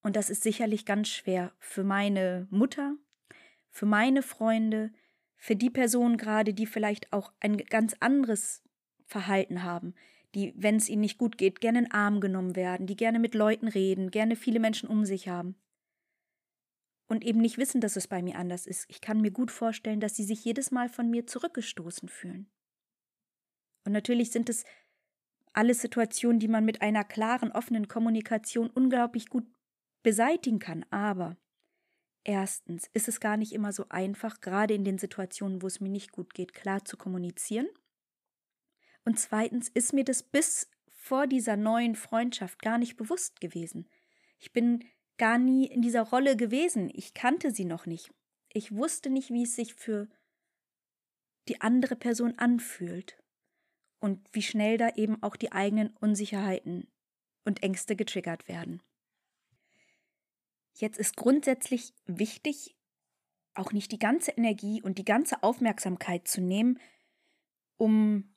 Und 0.02 0.16
das 0.16 0.28
ist 0.28 0.42
sicherlich 0.42 0.85
ganz 0.85 1.09
schwer 1.09 1.54
für 1.61 1.83
meine 1.83 2.47
Mutter, 2.50 2.95
für 3.71 3.87
meine 3.87 4.21
Freunde, 4.21 4.92
für 5.38 5.56
die 5.56 5.71
Personen 5.71 6.18
gerade, 6.18 6.52
die 6.52 6.66
vielleicht 6.66 7.11
auch 7.11 7.33
ein 7.40 7.56
ganz 7.56 7.97
anderes 8.00 8.62
Verhalten 9.06 9.62
haben, 9.62 9.95
die, 10.35 10.52
wenn 10.59 10.76
es 10.76 10.90
ihnen 10.90 11.00
nicht 11.00 11.16
gut 11.16 11.38
geht, 11.38 11.62
gerne 11.62 11.78
in 11.78 11.85
den 11.87 11.92
Arm 11.92 12.21
genommen 12.21 12.54
werden, 12.54 12.87
die 12.87 12.97
gerne 12.97 13.18
mit 13.18 13.35
Leuten 13.35 13.68
reden, 13.68 14.11
gerne 14.11 14.37
viele 14.37 14.61
Menschen 14.61 14.90
um 14.90 15.06
sich 15.06 15.26
haben. 15.26 15.56
Und 17.09 17.25
eben 17.25 17.41
nicht 17.41 17.59
wissen, 17.59 17.81
dass 17.81 17.97
es 17.97 18.09
bei 18.09 18.21
mir 18.21 18.37
anders 18.37 18.67
ist. 18.67 18.87
Ich 18.89 19.01
kann 19.01 19.21
mir 19.21 19.31
gut 19.31 19.51
vorstellen, 19.51 20.01
dass 20.01 20.17
sie 20.17 20.25
sich 20.25 20.45
jedes 20.45 20.71
Mal 20.71 20.89
von 20.89 21.09
mir 21.09 21.27
zurückgestoßen 21.27 22.09
fühlen. 22.09 22.51
Und 23.85 23.93
natürlich 23.93 24.33
sind 24.33 24.49
es 24.49 24.65
alles 25.53 25.81
Situationen, 25.81 26.41
die 26.41 26.49
man 26.49 26.65
mit 26.65 26.83
einer 26.83 27.05
klaren, 27.05 27.53
offenen 27.53 27.89
Kommunikation 27.89 28.69
unglaublich 28.69 29.29
gut 29.29 29.47
beseitigen 30.03 30.59
kann. 30.59 30.85
Aber 30.91 31.37
erstens 32.25 32.91
ist 32.93 33.09
es 33.09 33.21
gar 33.21 33.37
nicht 33.37 33.53
immer 33.53 33.73
so 33.73 33.87
einfach, 33.89 34.41
gerade 34.41 34.75
in 34.75 34.85
den 34.85 34.99
Situationen, 34.99 35.63
wo 35.63 35.69
es 35.69 35.81
mir 35.81 35.89
nicht 35.89 36.13
gut 36.13 36.35
geht, 36.35 36.53
klar 36.53 36.85
zu 36.85 36.97
kommunizieren. 36.97 37.69
Und 39.05 39.21
zweitens 39.21 39.69
ist 39.69 39.93
mir 39.93 40.05
das 40.05 40.25
bis 40.25 40.69
vor 40.91 41.29
dieser 41.29 41.57
neuen 41.57 41.95
Freundschaft 41.95 42.61
gar 42.61 42.79
nicht 42.79 42.97
bewusst 42.97 43.41
gewesen. 43.41 43.89
Ich 44.39 44.53
bin 44.53 44.85
gar 45.19 45.39
nie 45.39 45.67
in 45.67 45.83
dieser 45.83 46.03
Rolle 46.03 46.37
gewesen. 46.37 46.91
Ich 46.93 47.15
kannte 47.15 47.51
sie 47.51 47.65
noch 47.65 47.87
nicht. 47.87 48.11
Ich 48.53 48.75
wusste 48.75 49.11
nicht, 49.11 49.31
wie 49.31 49.43
es 49.43 49.57
sich 49.57 49.75
für 49.75 50.09
die 51.49 51.61
andere 51.61 51.97
Person 51.97 52.39
anfühlt 52.39 53.23
und 54.01 54.27
wie 54.33 54.43
schnell 54.43 54.79
da 54.79 54.91
eben 54.91 55.23
auch 55.23 55.37
die 55.37 55.53
eigenen 55.53 55.97
Unsicherheiten 55.97 56.89
und 57.45 57.63
Ängste 57.63 57.97
getriggert 57.97 58.49
werden. 58.49 58.83
Jetzt 60.75 60.99
ist 60.99 61.17
grundsätzlich 61.17 61.95
wichtig, 62.05 62.77
auch 63.55 63.73
nicht 63.73 63.93
die 63.93 63.99
ganze 63.99 64.33
Energie 64.33 64.83
und 64.83 64.99
die 64.99 65.05
ganze 65.05 65.43
Aufmerksamkeit 65.43 66.29
zu 66.29 66.43
nehmen, 66.43 66.79
um 67.79 68.35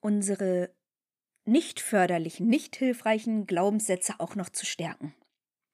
unsere 0.00 0.70
nicht 1.44 1.80
förderlichen, 1.80 2.46
nicht 2.46 2.76
hilfreichen 2.76 3.46
Glaubenssätze 3.46 4.14
auch 4.18 4.36
noch 4.36 4.50
zu 4.50 4.66
stärken. 4.66 5.14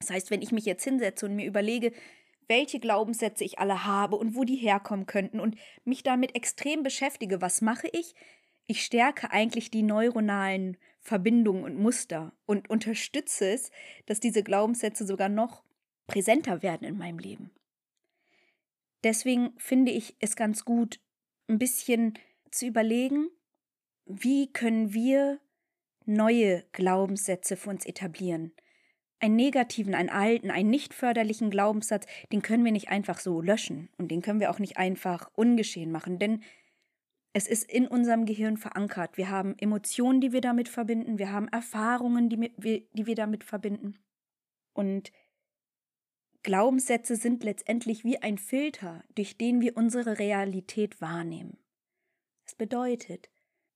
Das 0.03 0.11
heißt, 0.11 0.33
wenn 0.33 0.43
ich 0.43 0.51
mich 0.51 0.65
jetzt 0.65 0.83
hinsetze 0.83 1.27
und 1.27 1.37
mir 1.37 1.47
überlege, 1.47 1.93
welche 2.49 2.81
Glaubenssätze 2.81 3.45
ich 3.45 3.61
alle 3.61 3.85
habe 3.85 4.17
und 4.17 4.35
wo 4.35 4.43
die 4.43 4.57
herkommen 4.57 5.07
könnten 5.07 5.39
und 5.39 5.57
mich 5.85 6.03
damit 6.03 6.35
extrem 6.35 6.83
beschäftige, 6.83 7.41
was 7.41 7.61
mache 7.61 7.87
ich? 7.93 8.17
Ich 8.67 8.85
stärke 8.85 9.31
eigentlich 9.31 9.71
die 9.71 9.85
neuronalen 9.85 10.77
Verbindungen 11.01 11.63
und 11.63 11.79
Muster 11.79 12.33
und 12.47 12.69
unterstütze 12.69 13.49
es, 13.49 13.71
dass 14.07 14.19
diese 14.19 14.43
Glaubenssätze 14.43 15.07
sogar 15.07 15.29
noch 15.29 15.63
präsenter 16.09 16.65
werden 16.65 16.87
in 16.87 16.99
meinem 16.99 17.21
Leben. 17.21 17.53
Deswegen 19.05 19.53
finde 19.57 19.93
ich 19.93 20.17
es 20.19 20.35
ganz 20.35 20.65
gut, 20.65 20.99
ein 21.49 21.61
bisschen 21.61 22.19
zu 22.51 22.67
überlegen, 22.67 23.29
wie 24.05 24.53
können 24.53 24.95
wir 24.95 25.39
neue 26.07 26.65
Glaubenssätze 26.73 27.57
für 27.57 27.71
uns 27.71 27.87
etablieren? 27.87 28.53
Einen 29.23 29.37
negativen, 29.37 29.95
einen 29.95 30.09
alten, 30.09 30.51
einen 30.51 30.71
nicht 30.71 30.95
förderlichen 30.95 31.51
Glaubenssatz, 31.51 32.07
den 32.33 32.43
können 32.43 32.65
wir 32.65 32.73
nicht 32.73 32.89
einfach 32.89 33.21
so 33.21 33.41
löschen 33.41 33.89
und 33.97 34.11
den 34.11 34.21
können 34.21 34.41
wir 34.41 34.51
auch 34.51 34.59
nicht 34.59 34.79
einfach 34.79 35.31
ungeschehen 35.35 35.93
machen, 35.93 36.19
denn 36.19 36.43
es 37.33 37.47
ist 37.47 37.71
in 37.71 37.87
unserem 37.87 38.27
Gehirn 38.27 38.59
verankert. 38.59 39.17
Wir 39.17 39.31
haben 39.31 39.55
Emotionen, 39.59 40.21
die 40.21 40.33
wir 40.33 40.43
damit 40.43 40.69
verbinden, 40.69 41.19
wir 41.19 41.33
haben 41.33 41.49
Erfahrungen, 41.49 42.29
die, 42.29 42.51
wir, 42.57 42.83
die 42.93 43.07
wir 43.07 43.15
damit 43.15 43.45
verbinden. 43.45 43.99
Und 44.75 45.13
Glaubenssätze 46.43 47.17
sind 47.17 47.45
letztendlich 47.45 48.05
wie 48.05 48.19
ein 48.19 48.37
Filter, 48.37 49.05
durch 49.15 49.39
den 49.39 49.61
wir 49.61 49.77
unsere 49.77 50.19
Realität 50.19 51.01
wahrnehmen. 51.01 51.57
Das 52.45 52.55
bedeutet, 52.55 53.31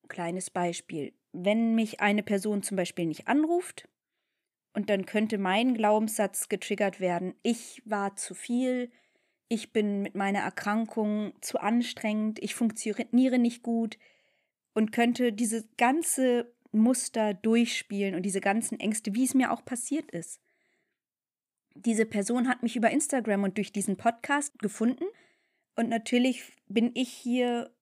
Kleines 0.08 0.50
Beispiel. 0.50 1.12
Wenn 1.32 1.74
mich 1.74 2.00
eine 2.00 2.22
Person 2.22 2.62
zum 2.62 2.76
Beispiel 2.76 3.06
nicht 3.06 3.28
anruft, 3.28 3.88
und 4.76 4.90
dann 4.90 5.06
könnte 5.06 5.38
mein 5.38 5.72
Glaubenssatz 5.72 6.50
getriggert 6.50 7.00
werden, 7.00 7.34
ich 7.42 7.80
war 7.86 8.14
zu 8.14 8.34
viel, 8.34 8.90
ich 9.48 9.72
bin 9.72 10.02
mit 10.02 10.14
meiner 10.14 10.40
Erkrankung 10.40 11.32
zu 11.40 11.58
anstrengend, 11.58 12.38
ich 12.42 12.54
funktioniere 12.54 13.38
nicht 13.38 13.62
gut. 13.62 13.96
Und 14.74 14.92
könnte 14.92 15.32
diese 15.32 15.66
ganze 15.78 16.54
Muster 16.72 17.32
durchspielen 17.32 18.14
und 18.14 18.22
diese 18.22 18.42
ganzen 18.42 18.78
Ängste, 18.78 19.14
wie 19.14 19.24
es 19.24 19.32
mir 19.32 19.50
auch 19.50 19.64
passiert 19.64 20.10
ist. 20.10 20.42
Diese 21.74 22.04
Person 22.04 22.46
hat 22.46 22.62
mich 22.62 22.76
über 22.76 22.90
Instagram 22.90 23.44
und 23.44 23.56
durch 23.56 23.72
diesen 23.72 23.96
Podcast 23.96 24.58
gefunden. 24.58 25.06
Und 25.76 25.88
natürlich 25.88 26.52
bin 26.68 26.90
ich 26.92 27.08
hier 27.08 27.74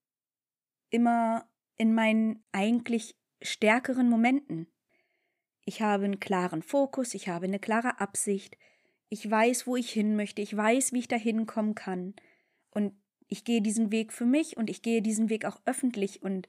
immer 0.91 1.51
in 1.77 1.93
meinen 1.93 2.45
eigentlich 2.53 3.17
stärkeren 3.43 4.09
Momenten. 4.09 4.69
Ich 5.65 5.81
habe 5.81 6.05
einen 6.05 6.21
klaren 6.21 6.63
Fokus, 6.63 7.15
ich 7.15 7.29
habe 7.29 7.47
eine 7.47 7.59
klare 7.59 8.01
Absicht, 8.01 8.57
ich 9.09 9.31
weiß, 9.31 9.67
wo 9.67 9.77
ich 9.77 9.91
hin 9.91 10.17
möchte, 10.17 10.43
ich 10.43 10.57
weiß, 10.57 10.93
wie 10.93 10.99
ich 10.99 11.09
da 11.09 11.17
hinkommen 11.17 11.75
kann. 11.75 12.15
Und 12.71 12.93
ich 13.29 13.45
gehe 13.45 13.63
diesen 13.63 13.93
Weg 13.93 14.13
für 14.13 14.27
mich 14.27 14.57
und 14.57 14.69
ich 14.69 14.83
gehe 14.83 15.03
diesen 15.03 15.31
Weg 15.31 15.45
auch 15.45 15.61
öffentlich 15.65 16.23
und 16.23 16.49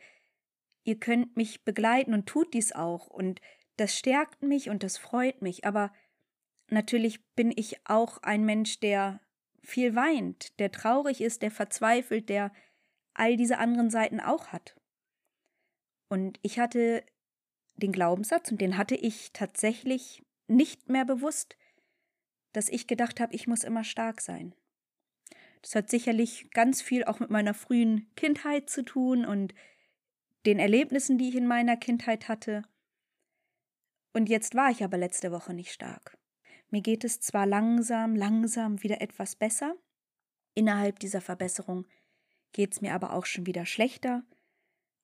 ihr 0.83 0.99
könnt 0.99 1.37
mich 1.37 1.63
begleiten 1.63 2.13
und 2.13 2.25
tut 2.25 2.53
dies 2.53 2.73
auch. 2.73 3.07
Und 3.07 3.41
das 3.77 3.97
stärkt 3.97 4.41
mich 4.41 4.69
und 4.69 4.83
das 4.83 4.97
freut 4.97 5.41
mich. 5.41 5.65
Aber 5.65 5.93
natürlich 6.69 7.25
bin 7.35 7.53
ich 7.55 7.77
auch 7.85 8.17
ein 8.23 8.45
Mensch, 8.45 8.79
der 8.79 9.21
viel 9.63 9.95
weint, 9.95 10.59
der 10.59 10.71
traurig 10.71 11.21
ist, 11.21 11.41
der 11.41 11.51
verzweifelt, 11.51 12.29
der 12.29 12.51
all 13.13 13.37
diese 13.37 13.57
anderen 13.57 13.89
Seiten 13.89 14.19
auch 14.19 14.47
hat. 14.47 14.75
Und 16.07 16.39
ich 16.43 16.59
hatte 16.59 17.03
den 17.77 17.91
Glaubenssatz, 17.91 18.51
und 18.51 18.61
den 18.61 18.77
hatte 18.77 18.95
ich 18.95 19.31
tatsächlich 19.33 20.23
nicht 20.47 20.89
mehr 20.89 21.05
bewusst, 21.05 21.57
dass 22.53 22.69
ich 22.69 22.87
gedacht 22.87 23.19
habe, 23.19 23.33
ich 23.33 23.47
muss 23.47 23.63
immer 23.63 23.83
stark 23.83 24.21
sein. 24.21 24.55
Das 25.61 25.75
hat 25.75 25.89
sicherlich 25.89 26.49
ganz 26.51 26.81
viel 26.81 27.03
auch 27.03 27.19
mit 27.19 27.29
meiner 27.29 27.53
frühen 27.53 28.09
Kindheit 28.15 28.69
zu 28.69 28.83
tun 28.83 29.25
und 29.25 29.53
den 30.45 30.59
Erlebnissen, 30.59 31.17
die 31.17 31.29
ich 31.29 31.35
in 31.35 31.47
meiner 31.47 31.75
Kindheit 31.75 32.27
hatte. 32.27 32.63
Und 34.13 34.29
jetzt 34.29 34.55
war 34.55 34.69
ich 34.69 34.83
aber 34.83 34.97
letzte 34.97 35.31
Woche 35.31 35.53
nicht 35.53 35.73
stark. 35.73 36.17
Mir 36.69 36.81
geht 36.81 37.03
es 37.03 37.19
zwar 37.19 37.45
langsam, 37.45 38.15
langsam 38.15 38.83
wieder 38.83 39.01
etwas 39.01 39.35
besser, 39.35 39.75
innerhalb 40.53 40.99
dieser 40.99 41.21
Verbesserung 41.21 41.85
geht 42.53 42.73
es 42.73 42.81
mir 42.81 42.93
aber 42.93 43.13
auch 43.13 43.25
schon 43.25 43.45
wieder 43.45 43.65
schlechter 43.65 44.23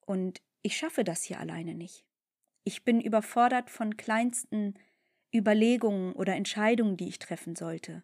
und 0.05 0.41
ich 0.61 0.77
schaffe 0.77 1.03
das 1.03 1.23
hier 1.23 1.39
alleine 1.39 1.73
nicht. 1.73 2.05
Ich 2.63 2.83
bin 2.83 3.01
überfordert 3.01 3.69
von 3.69 3.97
kleinsten 3.97 4.75
Überlegungen 5.33 6.13
oder 6.13 6.35
Entscheidungen, 6.35 6.97
die 6.97 7.07
ich 7.07 7.19
treffen 7.19 7.55
sollte. 7.55 8.03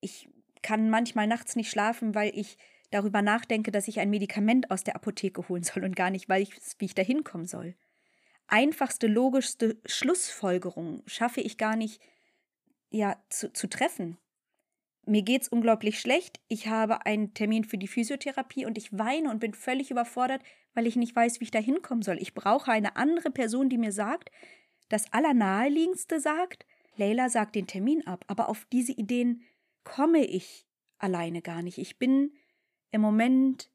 Ich 0.00 0.28
kann 0.62 0.90
manchmal 0.90 1.26
nachts 1.26 1.56
nicht 1.56 1.70
schlafen, 1.70 2.14
weil 2.14 2.32
ich 2.34 2.56
darüber 2.90 3.22
nachdenke, 3.22 3.70
dass 3.70 3.88
ich 3.88 4.00
ein 4.00 4.10
Medikament 4.10 4.70
aus 4.70 4.84
der 4.84 4.96
Apotheke 4.96 5.48
holen 5.48 5.62
soll 5.62 5.84
und 5.84 5.96
gar 5.96 6.10
nicht, 6.10 6.30
ich, 6.30 6.50
wie 6.78 6.84
ich 6.84 6.94
da 6.94 7.02
hinkommen 7.02 7.46
soll. 7.46 7.74
Einfachste, 8.46 9.06
logischste 9.06 9.80
Schlussfolgerungen 9.86 11.02
schaffe 11.06 11.40
ich 11.40 11.58
gar 11.58 11.76
nicht, 11.76 12.00
ja, 12.90 13.16
zu, 13.30 13.52
zu 13.52 13.68
treffen 13.68 14.18
mir 15.04 15.22
geht's 15.22 15.48
unglaublich 15.48 16.00
schlecht, 16.00 16.40
ich 16.48 16.68
habe 16.68 17.06
einen 17.06 17.34
Termin 17.34 17.64
für 17.64 17.78
die 17.78 17.88
Physiotherapie 17.88 18.66
und 18.66 18.78
ich 18.78 18.96
weine 18.96 19.30
und 19.30 19.40
bin 19.40 19.54
völlig 19.54 19.90
überfordert, 19.90 20.42
weil 20.74 20.86
ich 20.86 20.96
nicht 20.96 21.14
weiß, 21.14 21.40
wie 21.40 21.44
ich 21.44 21.50
da 21.50 21.58
hinkommen 21.58 22.02
soll. 22.02 22.18
Ich 22.20 22.34
brauche 22.34 22.70
eine 22.70 22.96
andere 22.96 23.30
Person, 23.30 23.68
die 23.68 23.78
mir 23.78 23.92
sagt, 23.92 24.30
das 24.88 25.12
Allernaheliegendste 25.12 26.20
sagt, 26.20 26.66
Leila 26.96 27.28
sagt 27.28 27.54
den 27.54 27.66
Termin 27.66 28.06
ab, 28.06 28.24
aber 28.26 28.48
auf 28.48 28.66
diese 28.72 28.92
Ideen 28.92 29.42
komme 29.84 30.24
ich 30.24 30.66
alleine 30.98 31.42
gar 31.42 31.62
nicht. 31.62 31.78
Ich 31.78 31.98
bin 31.98 32.32
im 32.90 33.00
Moment 33.00 33.70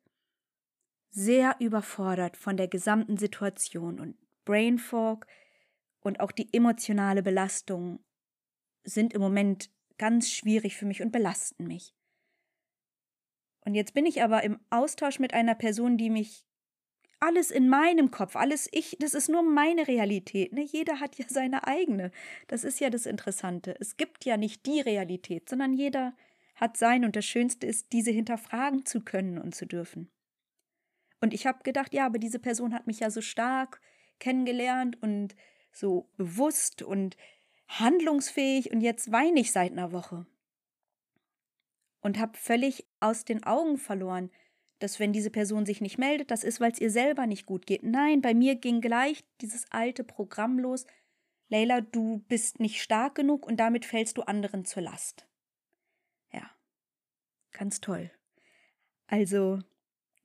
sehr 1.10 1.56
überfordert 1.60 2.38
von 2.38 2.58
der 2.58 2.68
gesamten 2.68 3.18
Situation 3.18 4.00
und 4.00 4.18
Brain 4.46 4.78
Fog 4.78 5.26
und 6.00 6.20
auch 6.20 6.32
die 6.32 6.54
emotionale 6.54 7.24
Belastung 7.24 8.00
sind 8.84 9.14
im 9.14 9.22
Moment 9.22 9.72
ganz 9.98 10.32
schwierig 10.32 10.78
für 10.78 10.86
mich 10.86 11.02
und 11.02 11.12
belasten 11.12 11.68
mich. 11.68 11.94
Und 13.62 13.74
jetzt 13.74 13.94
bin 13.94 14.06
ich 14.06 14.24
aber 14.24 14.44
im 14.44 14.60
Austausch 14.70 15.20
mit 15.20 15.34
einer 15.34 15.56
Person, 15.56 15.98
die 15.98 16.10
mich 16.10 16.47
alles 17.20 17.52
in 17.52 17.68
meinem 17.70 18.12
Kopf, 18.12 18.36
alles 18.36 18.70
ich, 18.72 18.98
das 19.00 19.14
ist 19.14 19.30
nur 19.30 19.42
meine 19.42 19.88
Realität. 19.88 20.54
Ne? 20.54 20.62
Jeder 20.64 21.00
hat 21.00 21.18
ja 21.18 21.26
seine 21.28 21.66
eigene. 21.68 22.12
Das 22.48 22.64
ist 22.64 22.80
ja 22.80 22.90
das 22.90 23.06
Interessante. 23.06 23.76
Es 23.80 23.98
gibt 23.98 24.26
ja 24.26 24.38
nicht 24.38 24.66
die 24.66 24.82
Realität, 24.82 25.50
sondern 25.50 25.74
jeder 25.74 26.16
hat 26.56 26.78
sein 26.78 27.06
und 27.06 27.16
das 27.16 27.26
Schönste 27.26 27.68
ist, 27.68 27.92
diese 27.92 28.12
hinterfragen 28.12 28.86
zu 28.86 29.02
können 29.02 29.38
und 29.38 29.56
zu 29.56 29.66
dürfen. 29.66 30.12
Und 31.22 31.34
ich 31.34 31.48
habe 31.48 31.64
gedacht, 31.64 31.94
ja, 31.94 32.06
aber 32.06 32.20
diese 32.20 32.40
Person 32.40 32.74
hat 32.74 32.88
mich 32.88 33.00
ja 33.00 33.10
so 33.10 33.22
stark 33.22 33.82
kennengelernt 34.20 35.02
und 35.02 35.36
so 35.72 36.10
bewusst 36.18 36.82
und 36.82 37.18
handlungsfähig 37.68 38.72
und 38.72 38.82
jetzt 38.82 39.12
weine 39.12 39.40
ich 39.40 39.52
seit 39.52 39.72
einer 39.72 39.92
Woche. 39.92 40.26
Und 42.02 42.20
habe 42.20 42.38
völlig 42.38 42.88
aus 43.00 43.26
den 43.26 43.44
Augen 43.44 43.78
verloren, 43.78 44.32
dass 44.80 45.00
wenn 45.00 45.14
diese 45.14 45.30
Person 45.30 45.66
sich 45.66 45.82
nicht 45.82 45.98
meldet, 45.98 46.32
das 46.32 46.44
ist, 46.44 46.60
weil 46.60 46.72
es 46.72 46.80
ihr 46.80 46.92
selber 46.92 47.26
nicht 47.26 47.46
gut 47.46 47.66
geht. 47.66 47.84
Nein, 47.84 48.22
bei 48.22 48.34
mir 48.34 48.56
ging 48.56 48.82
gleich 48.82 49.24
dieses 49.42 49.72
alte 49.72 50.04
Programm 50.04 50.60
los. 50.60 50.86
Leila, 51.50 51.82
du 51.82 52.20
bist 52.28 52.60
nicht 52.60 52.82
stark 52.82 53.16
genug 53.16 53.46
und 53.46 53.58
damit 53.58 53.86
fällst 53.86 54.18
du 54.18 54.24
anderen 54.24 54.66
zur 54.66 54.84
Last. 54.84 55.28
Ja, 56.32 56.50
ganz 57.52 57.80
toll. 57.80 58.12
Also, 59.08 59.60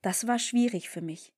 das 0.03 0.27
war 0.27 0.39
schwierig 0.39 0.89
für 0.91 1.01
mich, 1.01 1.33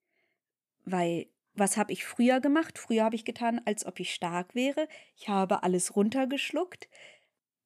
weil 0.85 1.27
was 1.57 1.77
habe 1.77 1.93
ich 1.93 2.05
früher 2.05 2.41
gemacht? 2.41 2.79
Früher 2.79 3.05
habe 3.05 3.15
ich 3.15 3.25
getan, 3.25 3.61
als 3.65 3.87
ob 3.87 4.01
ich 4.01 4.13
stark 4.13 4.57
wäre. 4.57 4.89
Ich 5.15 5.29
habe 5.29 5.63
alles 5.63 5.95
runtergeschluckt 5.95 6.89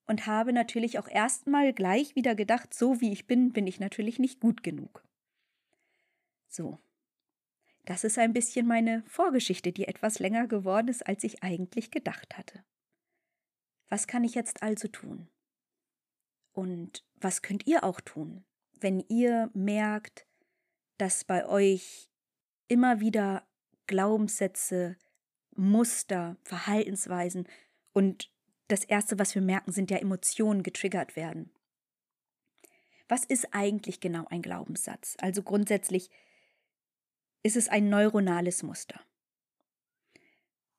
und 0.06 0.26
habe 0.26 0.52
natürlich 0.52 0.98
auch 0.98 1.08
erstmal 1.08 1.72
gleich 1.72 2.14
wieder 2.14 2.34
gedacht, 2.34 2.74
so 2.74 3.00
wie 3.00 3.12
ich 3.12 3.26
bin, 3.26 3.52
bin 3.52 3.66
ich 3.66 3.80
natürlich 3.80 4.18
nicht 4.18 4.40
gut 4.40 4.62
genug. 4.62 5.07
So. 6.48 6.78
Das 7.84 8.04
ist 8.04 8.18
ein 8.18 8.32
bisschen 8.32 8.66
meine 8.66 9.02
Vorgeschichte, 9.06 9.72
die 9.72 9.88
etwas 9.88 10.18
länger 10.18 10.46
geworden 10.46 10.88
ist, 10.88 11.06
als 11.06 11.24
ich 11.24 11.42
eigentlich 11.42 11.90
gedacht 11.90 12.36
hatte. 12.36 12.62
Was 13.88 14.06
kann 14.06 14.24
ich 14.24 14.34
jetzt 14.34 14.62
also 14.62 14.88
tun? 14.88 15.28
Und 16.52 17.04
was 17.16 17.40
könnt 17.40 17.66
ihr 17.66 17.84
auch 17.84 18.00
tun, 18.00 18.44
wenn 18.80 19.00
ihr 19.08 19.50
merkt, 19.54 20.26
dass 20.98 21.24
bei 21.24 21.46
euch 21.46 22.10
immer 22.66 23.00
wieder 23.00 23.46
Glaubenssätze, 23.86 24.96
Muster, 25.56 26.36
Verhaltensweisen 26.44 27.48
und 27.92 28.30
das 28.68 28.84
Erste, 28.84 29.18
was 29.18 29.34
wir 29.34 29.42
merken, 29.42 29.72
sind 29.72 29.90
ja 29.90 29.96
Emotionen 29.96 30.62
getriggert 30.62 31.16
werden. 31.16 31.50
Was 33.08 33.24
ist 33.24 33.48
eigentlich 33.52 34.00
genau 34.00 34.26
ein 34.28 34.42
Glaubenssatz? 34.42 35.16
Also 35.20 35.42
grundsätzlich 35.42 36.10
ist 37.48 37.56
es 37.56 37.70
ein 37.70 37.88
neuronales 37.88 38.62
Muster. 38.62 39.00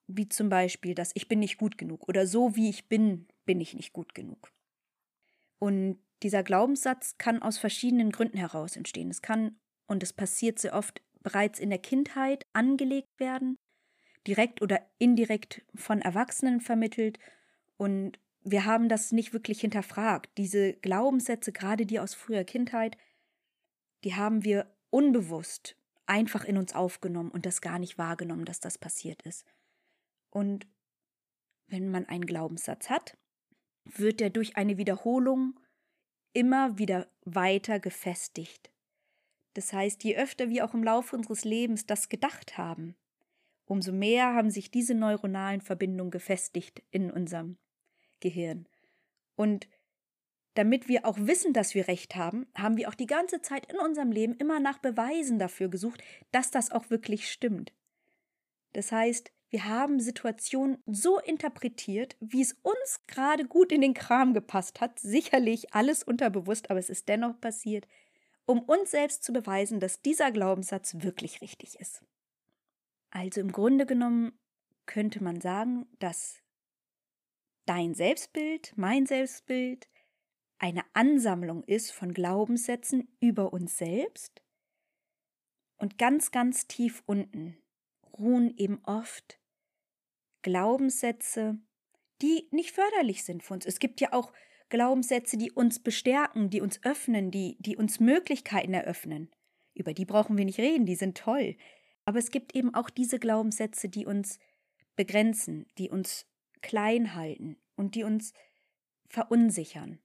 Wie 0.05 0.29
zum 0.29 0.49
Beispiel 0.49 0.93
das 0.93 1.09
Ich 1.15 1.27
bin 1.27 1.39
nicht 1.39 1.57
gut 1.57 1.79
genug 1.79 2.07
oder 2.07 2.27
so 2.27 2.55
wie 2.55 2.69
ich 2.69 2.87
bin, 2.87 3.27
bin 3.45 3.59
ich 3.59 3.73
nicht 3.73 3.91
gut 3.91 4.13
genug. 4.13 4.53
Und 5.57 5.97
dieser 6.21 6.43
Glaubenssatz 6.43 7.17
kann 7.17 7.41
aus 7.41 7.57
verschiedenen 7.57 8.11
Gründen 8.11 8.37
heraus 8.37 8.75
entstehen. 8.75 9.09
Es 9.09 9.23
kann, 9.23 9.57
und 9.87 10.03
es 10.03 10.13
passiert 10.13 10.59
sehr 10.59 10.75
oft, 10.75 11.01
bereits 11.21 11.59
in 11.59 11.71
der 11.71 11.79
Kindheit 11.79 12.45
angelegt 12.53 13.19
werden, 13.19 13.57
direkt 14.27 14.61
oder 14.61 14.79
indirekt 14.99 15.63
von 15.73 16.03
Erwachsenen 16.03 16.61
vermittelt. 16.61 17.17
Und 17.77 18.19
wir 18.43 18.65
haben 18.65 18.89
das 18.89 19.11
nicht 19.11 19.33
wirklich 19.33 19.61
hinterfragt. 19.61 20.29
Diese 20.37 20.73
Glaubenssätze, 20.73 21.51
gerade 21.51 21.87
die 21.87 21.99
aus 21.99 22.13
früher 22.13 22.43
Kindheit, 22.43 22.95
die 24.03 24.13
haben 24.13 24.43
wir 24.43 24.71
unbewusst 24.91 25.78
einfach 26.09 26.43
in 26.43 26.57
uns 26.57 26.73
aufgenommen 26.73 27.31
und 27.31 27.45
das 27.45 27.61
gar 27.61 27.79
nicht 27.79 27.97
wahrgenommen, 27.97 28.45
dass 28.45 28.59
das 28.59 28.77
passiert 28.77 29.21
ist. 29.21 29.45
Und 30.29 30.67
wenn 31.67 31.89
man 31.89 32.05
einen 32.05 32.25
Glaubenssatz 32.25 32.89
hat, 32.89 33.17
wird 33.85 34.21
er 34.21 34.29
durch 34.29 34.57
eine 34.57 34.77
Wiederholung 34.77 35.59
immer 36.33 36.77
wieder 36.77 37.07
weiter 37.25 37.79
gefestigt. 37.79 38.71
Das 39.53 39.73
heißt, 39.73 40.03
je 40.03 40.17
öfter 40.17 40.49
wir 40.49 40.65
auch 40.65 40.73
im 40.73 40.83
Laufe 40.83 41.15
unseres 41.15 41.43
Lebens 41.43 41.85
das 41.85 42.09
gedacht 42.09 42.57
haben, 42.57 42.95
umso 43.65 43.91
mehr 43.91 44.33
haben 44.33 44.51
sich 44.51 44.71
diese 44.71 44.95
neuronalen 44.95 45.61
Verbindungen 45.61 46.11
gefestigt 46.11 46.83
in 46.91 47.11
unserem 47.11 47.57
Gehirn. 48.19 48.67
Und 49.35 49.67
damit 50.55 50.87
wir 50.87 51.05
auch 51.05 51.17
wissen, 51.19 51.53
dass 51.53 51.75
wir 51.75 51.87
recht 51.87 52.15
haben, 52.15 52.47
haben 52.55 52.77
wir 52.77 52.89
auch 52.89 52.95
die 52.95 53.05
ganze 53.05 53.41
Zeit 53.41 53.71
in 53.71 53.79
unserem 53.79 54.11
Leben 54.11 54.35
immer 54.35 54.59
nach 54.59 54.79
Beweisen 54.79 55.39
dafür 55.39 55.69
gesucht, 55.69 56.03
dass 56.31 56.51
das 56.51 56.71
auch 56.71 56.89
wirklich 56.89 57.31
stimmt. 57.31 57.73
Das 58.73 58.91
heißt, 58.91 59.31
wir 59.49 59.65
haben 59.65 59.99
Situationen 59.99 60.77
so 60.85 61.19
interpretiert, 61.19 62.15
wie 62.19 62.41
es 62.41 62.53
uns 62.61 63.01
gerade 63.07 63.45
gut 63.45 63.71
in 63.71 63.81
den 63.81 63.95
Kram 63.95 64.33
gepasst 64.33 64.79
hat, 64.79 64.99
sicherlich 64.99 65.73
alles 65.73 66.03
unterbewusst, 66.03 66.69
aber 66.69 66.79
es 66.79 66.89
ist 66.89 67.09
dennoch 67.09 67.39
passiert, 67.41 67.87
um 68.45 68.59
uns 68.59 68.91
selbst 68.91 69.23
zu 69.23 69.33
beweisen, 69.33 69.79
dass 69.79 70.01
dieser 70.01 70.31
Glaubenssatz 70.31 71.01
wirklich 71.01 71.41
richtig 71.41 71.79
ist. 71.79 72.03
Also 73.09 73.41
im 73.41 73.51
Grunde 73.51 73.87
genommen 73.87 74.33
könnte 74.85 75.23
man 75.23 75.41
sagen, 75.41 75.87
dass 75.97 76.43
dein 77.65 77.95
Selbstbild, 77.95 78.73
mein 78.75 79.07
Selbstbild, 79.07 79.88
eine 80.59 80.83
Ansammlung 80.93 81.63
ist 81.63 81.91
von 81.91 82.13
Glaubenssätzen 82.13 83.07
über 83.21 83.53
uns 83.53 83.77
selbst. 83.77 84.43
Und 85.77 85.97
ganz, 85.97 86.31
ganz 86.31 86.67
tief 86.67 87.01
unten 87.05 87.57
ruhen 88.17 88.53
eben 88.57 88.83
oft 88.83 89.39
Glaubenssätze, 90.41 91.57
die 92.21 92.49
nicht 92.51 92.71
förderlich 92.71 93.23
sind 93.23 93.43
für 93.43 93.53
uns. 93.53 93.65
Es 93.65 93.79
gibt 93.79 94.01
ja 94.01 94.11
auch 94.11 94.33
Glaubenssätze, 94.67 95.37
die 95.37 95.51
uns 95.51 95.79
bestärken, 95.79 96.49
die 96.49 96.59
uns 96.59 96.83
öffnen, 96.83 97.31
die, 97.31 97.57
die 97.59 97.77
uns 97.77 98.01
Möglichkeiten 98.01 98.73
eröffnen. 98.73 99.31
Über 99.73 99.93
die 99.93 100.05
brauchen 100.05 100.37
wir 100.37 100.45
nicht 100.45 100.59
reden, 100.59 100.85
die 100.85 100.95
sind 100.95 101.17
toll. 101.17 101.55
Aber 102.03 102.19
es 102.19 102.31
gibt 102.31 102.53
eben 102.53 102.75
auch 102.75 102.89
diese 102.89 103.17
Glaubenssätze, 103.17 103.87
die 103.87 104.05
uns 104.05 104.39
begrenzen, 104.97 105.67
die 105.77 105.89
uns 105.89 106.27
klein 106.61 107.15
halten 107.15 107.57
und 107.77 107.95
die 107.95 108.03
uns 108.03 108.33
verunsichern 109.07 109.99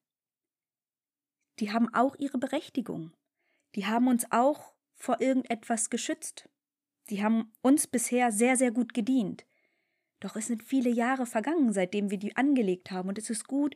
die 1.61 1.73
haben 1.73 1.93
auch 1.95 2.17
ihre 2.17 2.39
Berechtigung. 2.39 3.13
Die 3.75 3.87
haben 3.87 4.09
uns 4.09 4.27
auch 4.31 4.75
vor 4.95 5.21
irgendetwas 5.21 5.91
geschützt. 5.91 6.49
Die 7.11 7.23
haben 7.23 7.53
uns 7.61 7.87
bisher 7.87 8.33
sehr, 8.33 8.57
sehr 8.57 8.71
gut 8.71 8.95
gedient. 8.95 9.45
Doch 10.21 10.37
es 10.37 10.47
sind 10.47 10.63
viele 10.63 10.91
Jahre 10.91 11.27
vergangen, 11.27 11.73
seitdem 11.73 12.11
wir 12.11 12.19
die 12.19 12.37
angelegt 12.37 12.91
haben, 12.91 13.09
und 13.09 13.19
es 13.19 13.29
ist 13.29 13.47
gut, 13.47 13.75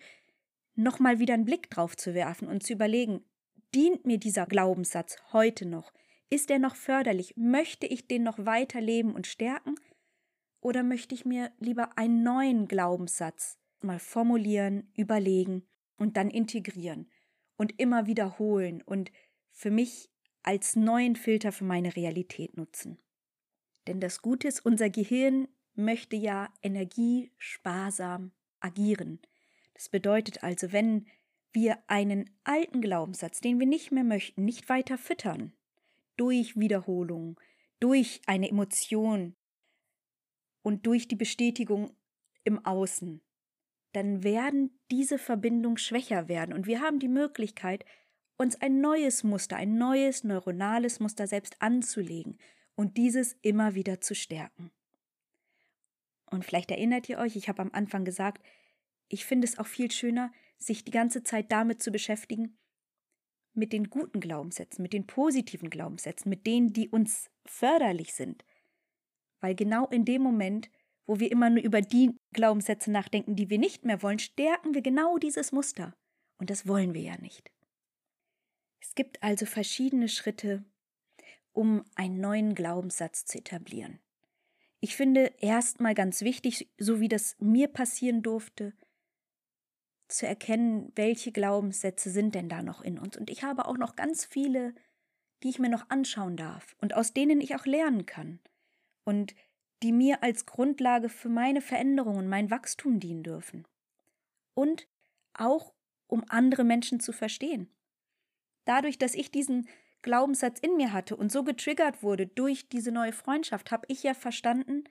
nochmal 0.75 1.19
wieder 1.19 1.35
einen 1.35 1.45
Blick 1.45 1.69
drauf 1.69 1.97
zu 1.97 2.15
werfen 2.15 2.49
und 2.49 2.63
zu 2.63 2.73
überlegen, 2.73 3.25
dient 3.75 4.07
mir 4.07 4.19
dieser 4.19 4.47
Glaubenssatz 4.47 5.17
heute 5.33 5.67
noch? 5.67 5.93
Ist 6.31 6.51
er 6.51 6.59
noch 6.59 6.77
förderlich? 6.77 7.35
Möchte 7.37 7.87
ich 7.87 8.07
den 8.07 8.23
noch 8.23 8.39
weiter 8.39 8.81
leben 8.81 9.15
und 9.15 9.27
stärken? 9.27 9.75
Oder 10.61 10.83
möchte 10.83 11.15
ich 11.15 11.25
mir 11.25 11.53
lieber 11.59 11.97
einen 11.99 12.23
neuen 12.23 12.69
Glaubenssatz 12.69 13.59
mal 13.81 13.99
formulieren, 13.99 14.91
überlegen 14.95 15.67
und 15.97 16.17
dann 16.17 16.31
integrieren? 16.31 17.11
Und 17.59 17.79
immer 17.79 18.07
wiederholen 18.07 18.81
und 18.81 19.13
für 19.53 19.71
mich 19.71 20.09
als 20.43 20.77
neuen 20.77 21.17
Filter 21.17 21.53
für 21.53 21.65
meine 21.65 21.95
Realität 21.95 22.57
nutzen. 22.57 22.99
Denn 23.87 24.01
das 24.01 24.23
Gute 24.23 24.49
ist, 24.49 24.65
unser 24.65 24.89
Gehirn 24.89 25.49
möchte 25.75 26.17
ja 26.17 26.49
energiesparsam 26.63 28.33
agieren. 28.61 29.21
Das 29.75 29.91
bedeutet 29.91 30.43
also, 30.43 30.73
wenn 30.73 31.07
wir 31.53 31.79
einen 31.87 32.31
alten 32.45 32.81
Glaubenssatz, 32.81 33.41
den 33.41 33.59
wir 33.59 33.67
nicht 33.67 33.91
mehr 33.91 34.05
möchten, 34.05 34.45
nicht 34.45 34.69
weiter 34.69 34.97
füttern, 34.97 35.53
durch 36.17 36.59
Wiederholung, 36.59 37.41
durch 37.81 38.21
eine 38.27 38.49
Emotion 38.49 39.35
und 40.63 40.87
durch 40.87 41.09
die 41.09 41.17
Bestätigung 41.17 41.97
im 42.45 42.65
Außen, 42.65 43.21
dann 43.99 44.23
werden 44.23 44.79
diese 44.91 45.19
Verbindungen 45.19 45.77
schwächer 45.77 46.29
werden 46.29 46.55
und 46.55 46.67
wir 46.67 46.81
haben 46.81 47.01
die 47.01 47.09
Möglichkeit, 47.09 47.85
uns 48.37 48.61
ein 48.61 48.81
neues 48.81 49.25
Muster, 49.25 49.57
ein 49.57 49.77
neues 49.77 50.23
neuronales 50.23 51.01
Muster 51.01 51.27
selbst 51.27 51.61
anzulegen 51.61 52.39
und 52.77 52.97
dieses 52.97 53.37
immer 53.43 53.75
wieder 53.75 54.01
zu 54.01 54.15
stärken. 54.15 54.71
Und 56.31 56.45
vielleicht 56.45 56.71
erinnert 56.71 57.09
ihr 57.09 57.19
euch, 57.19 57.35
ich 57.35 57.49
habe 57.49 57.61
am 57.61 57.73
Anfang 57.73 58.05
gesagt, 58.05 58.47
ich 59.09 59.25
finde 59.25 59.47
es 59.47 59.59
auch 59.59 59.67
viel 59.67 59.91
schöner, 59.91 60.31
sich 60.59 60.85
die 60.85 60.93
ganze 60.93 61.25
Zeit 61.25 61.51
damit 61.51 61.83
zu 61.83 61.91
beschäftigen, 61.91 62.57
mit 63.55 63.73
den 63.73 63.91
guten 63.91 64.21
Glaubenssätzen, 64.21 64.83
mit 64.83 64.93
den 64.93 65.09
positiven 65.09 65.71
Glaubenssätzen, 65.71 66.31
mit 66.31 66.47
denen, 66.47 66.73
die 66.73 66.89
uns 66.89 67.31
förderlich 67.47 68.15
sind. 68.15 68.45
Weil 69.41 69.57
genau 69.57 69.89
in 69.89 70.05
dem 70.05 70.23
Moment 70.23 70.71
wo 71.09 71.19
wir 71.19 71.33
immer 71.33 71.49
nur 71.49 71.65
über 71.65 71.81
die 71.81 72.15
Glaubenssätze 72.35 72.93
nachdenken, 72.93 73.35
die 73.35 73.49
wir 73.49 73.59
nicht 73.59 73.85
mehr 73.85 74.03
wollen, 74.03 74.19
stärken 74.19 74.75
wir 74.75 74.83
genau 74.83 75.17
dieses 75.17 75.53
Muster. 75.53 75.97
Und 76.37 76.51
das 76.51 76.69
wollen 76.69 76.93
wir 76.93 77.01
ja 77.01 77.19
nicht. 77.19 77.51
Es 78.81 78.95
gibt 78.95 79.23
also 79.23 79.47
verschiedene 79.47 80.09
Schritte, 80.09 80.65
um 81.53 81.83
einen 81.95 82.21
neuen 82.21 82.55
Glaubenssatz 82.55 83.25
zu 83.25 83.39
etablieren. 83.39 84.01
Ich 84.81 84.97
finde 84.97 85.33
erstmal 85.39 85.95
ganz 85.95 86.21
wichtig, 86.21 86.71
so 86.79 87.01
wie 87.01 87.09
das 87.09 87.37
mir 87.41 87.69
passieren 87.69 88.23
durfte, 88.23 88.75
zu 90.09 90.27
erkennen, 90.27 90.93
welche 90.95 91.33
Glaubenssätze 91.33 92.11
sind 92.11 92.35
denn 92.35 92.51
da 92.51 92.63
noch 92.63 92.83
in 92.83 92.99
uns. 92.99 93.17
Und 93.17 93.31
ich 93.31 93.43
habe 93.43 93.67
auch 93.67 93.79
noch 93.79 93.97
ganz 93.97 94.27
viele, 94.27 94.75
die 95.43 95.49
ich 95.49 95.59
mir 95.59 95.71
noch 95.71 95.89
anschauen 95.89 96.37
darf 96.37 96.77
und 96.83 96.95
aus 96.95 97.15
denen 97.15 97.41
ich 97.41 97.57
auch 97.57 97.65
lernen 97.65 98.05
kann 98.05 98.41
und 99.05 99.35
die 99.83 99.93
mir 99.93 100.23
als 100.23 100.47
Grundlage 100.47 101.09
für 101.09 101.29
meine 101.29 101.61
Veränderungen, 101.61 102.29
mein 102.29 102.51
Wachstum 102.51 103.01
dienen 103.01 103.23
dürfen. 103.23 103.67
Und 104.55 104.89
auch 105.35 105.73
um 106.09 106.25
andere 106.29 106.65
Menschen 106.65 107.01
zu 107.01 107.13
verstehen. 107.13 107.69
Dadurch, 108.65 108.99
dass 108.99 109.15
ich 109.15 109.31
diesen 109.31 109.69
Glaubenssatz 110.03 110.59
in 110.61 110.77
mir 110.77 110.93
hatte 110.93 111.17
und 111.17 111.31
so 111.31 111.45
getriggert 111.45 112.03
wurde 112.03 112.27
durch 112.27 112.69
diese 112.69 112.93
neue 112.93 113.13
Freundschaft, 113.13 113.71
habe 113.71 113.87
ich 113.89 114.03
ja 114.03 114.15
verstanden, 114.15 114.85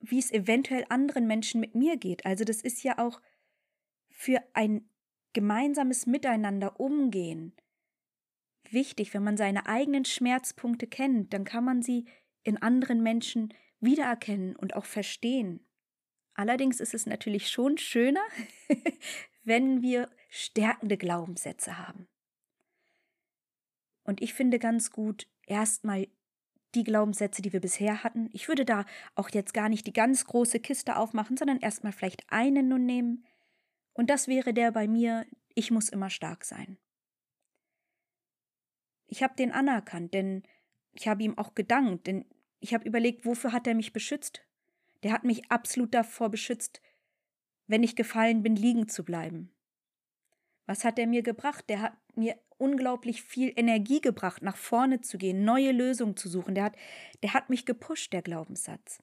wie 0.00 0.18
es 0.18 0.32
eventuell 0.32 0.86
anderen 0.88 1.26
Menschen 1.26 1.60
mit 1.60 1.74
mir 1.74 1.96
geht. 1.96 2.24
Also 2.24 2.44
das 2.44 2.62
ist 2.62 2.82
ja 2.82 2.98
auch 2.98 3.20
für 4.08 4.42
ein 4.54 4.88
gemeinsames 5.32 6.06
Miteinander 6.06 6.80
umgehen 6.80 7.54
wichtig, 8.72 9.14
wenn 9.14 9.24
man 9.24 9.36
seine 9.36 9.66
eigenen 9.66 10.04
Schmerzpunkte 10.04 10.86
kennt, 10.86 11.32
dann 11.32 11.44
kann 11.44 11.64
man 11.64 11.82
sie 11.82 12.06
in 12.42 12.60
anderen 12.60 13.02
Menschen 13.02 13.54
wiedererkennen 13.80 14.56
und 14.56 14.74
auch 14.74 14.84
verstehen. 14.84 15.66
Allerdings 16.34 16.80
ist 16.80 16.94
es 16.94 17.06
natürlich 17.06 17.48
schon 17.48 17.78
schöner, 17.78 18.24
wenn 19.44 19.82
wir 19.82 20.08
stärkende 20.28 20.96
Glaubenssätze 20.96 21.78
haben. 21.78 22.08
Und 24.04 24.22
ich 24.22 24.34
finde 24.34 24.58
ganz 24.58 24.90
gut, 24.90 25.26
erstmal 25.46 26.08
die 26.74 26.84
Glaubenssätze, 26.84 27.42
die 27.42 27.52
wir 27.52 27.60
bisher 27.60 28.04
hatten. 28.04 28.30
Ich 28.32 28.48
würde 28.48 28.64
da 28.64 28.84
auch 29.14 29.28
jetzt 29.30 29.54
gar 29.54 29.68
nicht 29.68 29.86
die 29.86 29.92
ganz 29.92 30.24
große 30.24 30.60
Kiste 30.60 30.96
aufmachen, 30.96 31.36
sondern 31.36 31.58
erstmal 31.58 31.92
vielleicht 31.92 32.24
einen 32.30 32.68
nur 32.68 32.78
nehmen. 32.78 33.24
Und 33.92 34.08
das 34.08 34.28
wäre 34.28 34.54
der 34.54 34.70
bei 34.70 34.86
mir, 34.86 35.26
ich 35.54 35.70
muss 35.70 35.88
immer 35.88 36.10
stark 36.10 36.44
sein. 36.44 36.78
Ich 39.08 39.22
habe 39.24 39.34
den 39.34 39.50
anerkannt, 39.50 40.14
denn 40.14 40.44
ich 40.92 41.08
habe 41.08 41.22
ihm 41.22 41.38
auch 41.38 41.54
gedankt, 41.54 42.06
denn 42.06 42.24
ich 42.60 42.74
habe 42.74 42.86
überlegt, 42.86 43.24
wofür 43.24 43.52
hat 43.52 43.66
er 43.66 43.74
mich 43.74 43.92
beschützt? 43.92 44.42
Der 45.02 45.12
hat 45.12 45.24
mich 45.24 45.50
absolut 45.50 45.94
davor 45.94 46.28
beschützt, 46.28 46.80
wenn 47.66 47.82
ich 47.82 47.96
gefallen 47.96 48.42
bin, 48.42 48.56
liegen 48.56 48.88
zu 48.88 49.04
bleiben. 49.04 49.52
Was 50.66 50.84
hat 50.84 50.98
er 50.98 51.06
mir 51.06 51.22
gebracht? 51.22 51.64
Der 51.68 51.80
hat 51.80 51.96
mir 52.14 52.38
unglaublich 52.58 53.22
viel 53.22 53.52
Energie 53.56 54.00
gebracht, 54.00 54.42
nach 54.42 54.56
vorne 54.56 55.00
zu 55.00 55.16
gehen, 55.18 55.44
neue 55.44 55.72
Lösungen 55.72 56.16
zu 56.16 56.28
suchen. 56.28 56.54
Der 56.54 56.64
hat, 56.64 56.76
der 57.22 57.32
hat 57.32 57.48
mich 57.48 57.64
gepusht, 57.64 58.12
der 58.12 58.22
Glaubenssatz. 58.22 59.02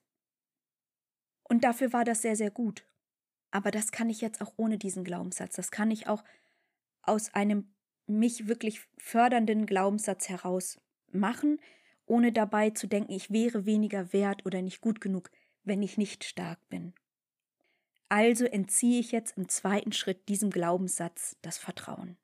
Und 1.43 1.63
dafür 1.63 1.93
war 1.93 2.03
das 2.03 2.21
sehr, 2.21 2.35
sehr 2.35 2.51
gut. 2.51 2.85
Aber 3.51 3.71
das 3.71 3.91
kann 3.91 4.09
ich 4.09 4.21
jetzt 4.21 4.41
auch 4.41 4.53
ohne 4.57 4.77
diesen 4.77 5.03
Glaubenssatz. 5.03 5.55
Das 5.55 5.71
kann 5.71 5.89
ich 5.89 6.07
auch 6.07 6.23
aus 7.01 7.33
einem 7.33 7.73
mich 8.05 8.47
wirklich 8.47 8.81
fördernden 8.97 9.65
Glaubenssatz 9.65 10.29
heraus 10.29 10.79
machen, 11.11 11.59
ohne 12.07 12.31
dabei 12.31 12.71
zu 12.71 12.87
denken, 12.87 13.11
ich 13.11 13.31
wäre 13.31 13.65
weniger 13.65 14.11
wert 14.13 14.45
oder 14.45 14.61
nicht 14.61 14.81
gut 14.81 15.01
genug, 15.01 15.29
wenn 15.63 15.83
ich 15.83 15.97
nicht 15.97 16.23
stark 16.23 16.59
bin. 16.69 16.93
Also 18.09 18.45
entziehe 18.45 18.99
ich 18.99 19.11
jetzt 19.11 19.37
im 19.37 19.49
zweiten 19.49 19.91
Schritt 19.91 20.29
diesem 20.29 20.49
Glaubenssatz 20.49 21.37
das 21.41 21.57
Vertrauen 21.57 22.17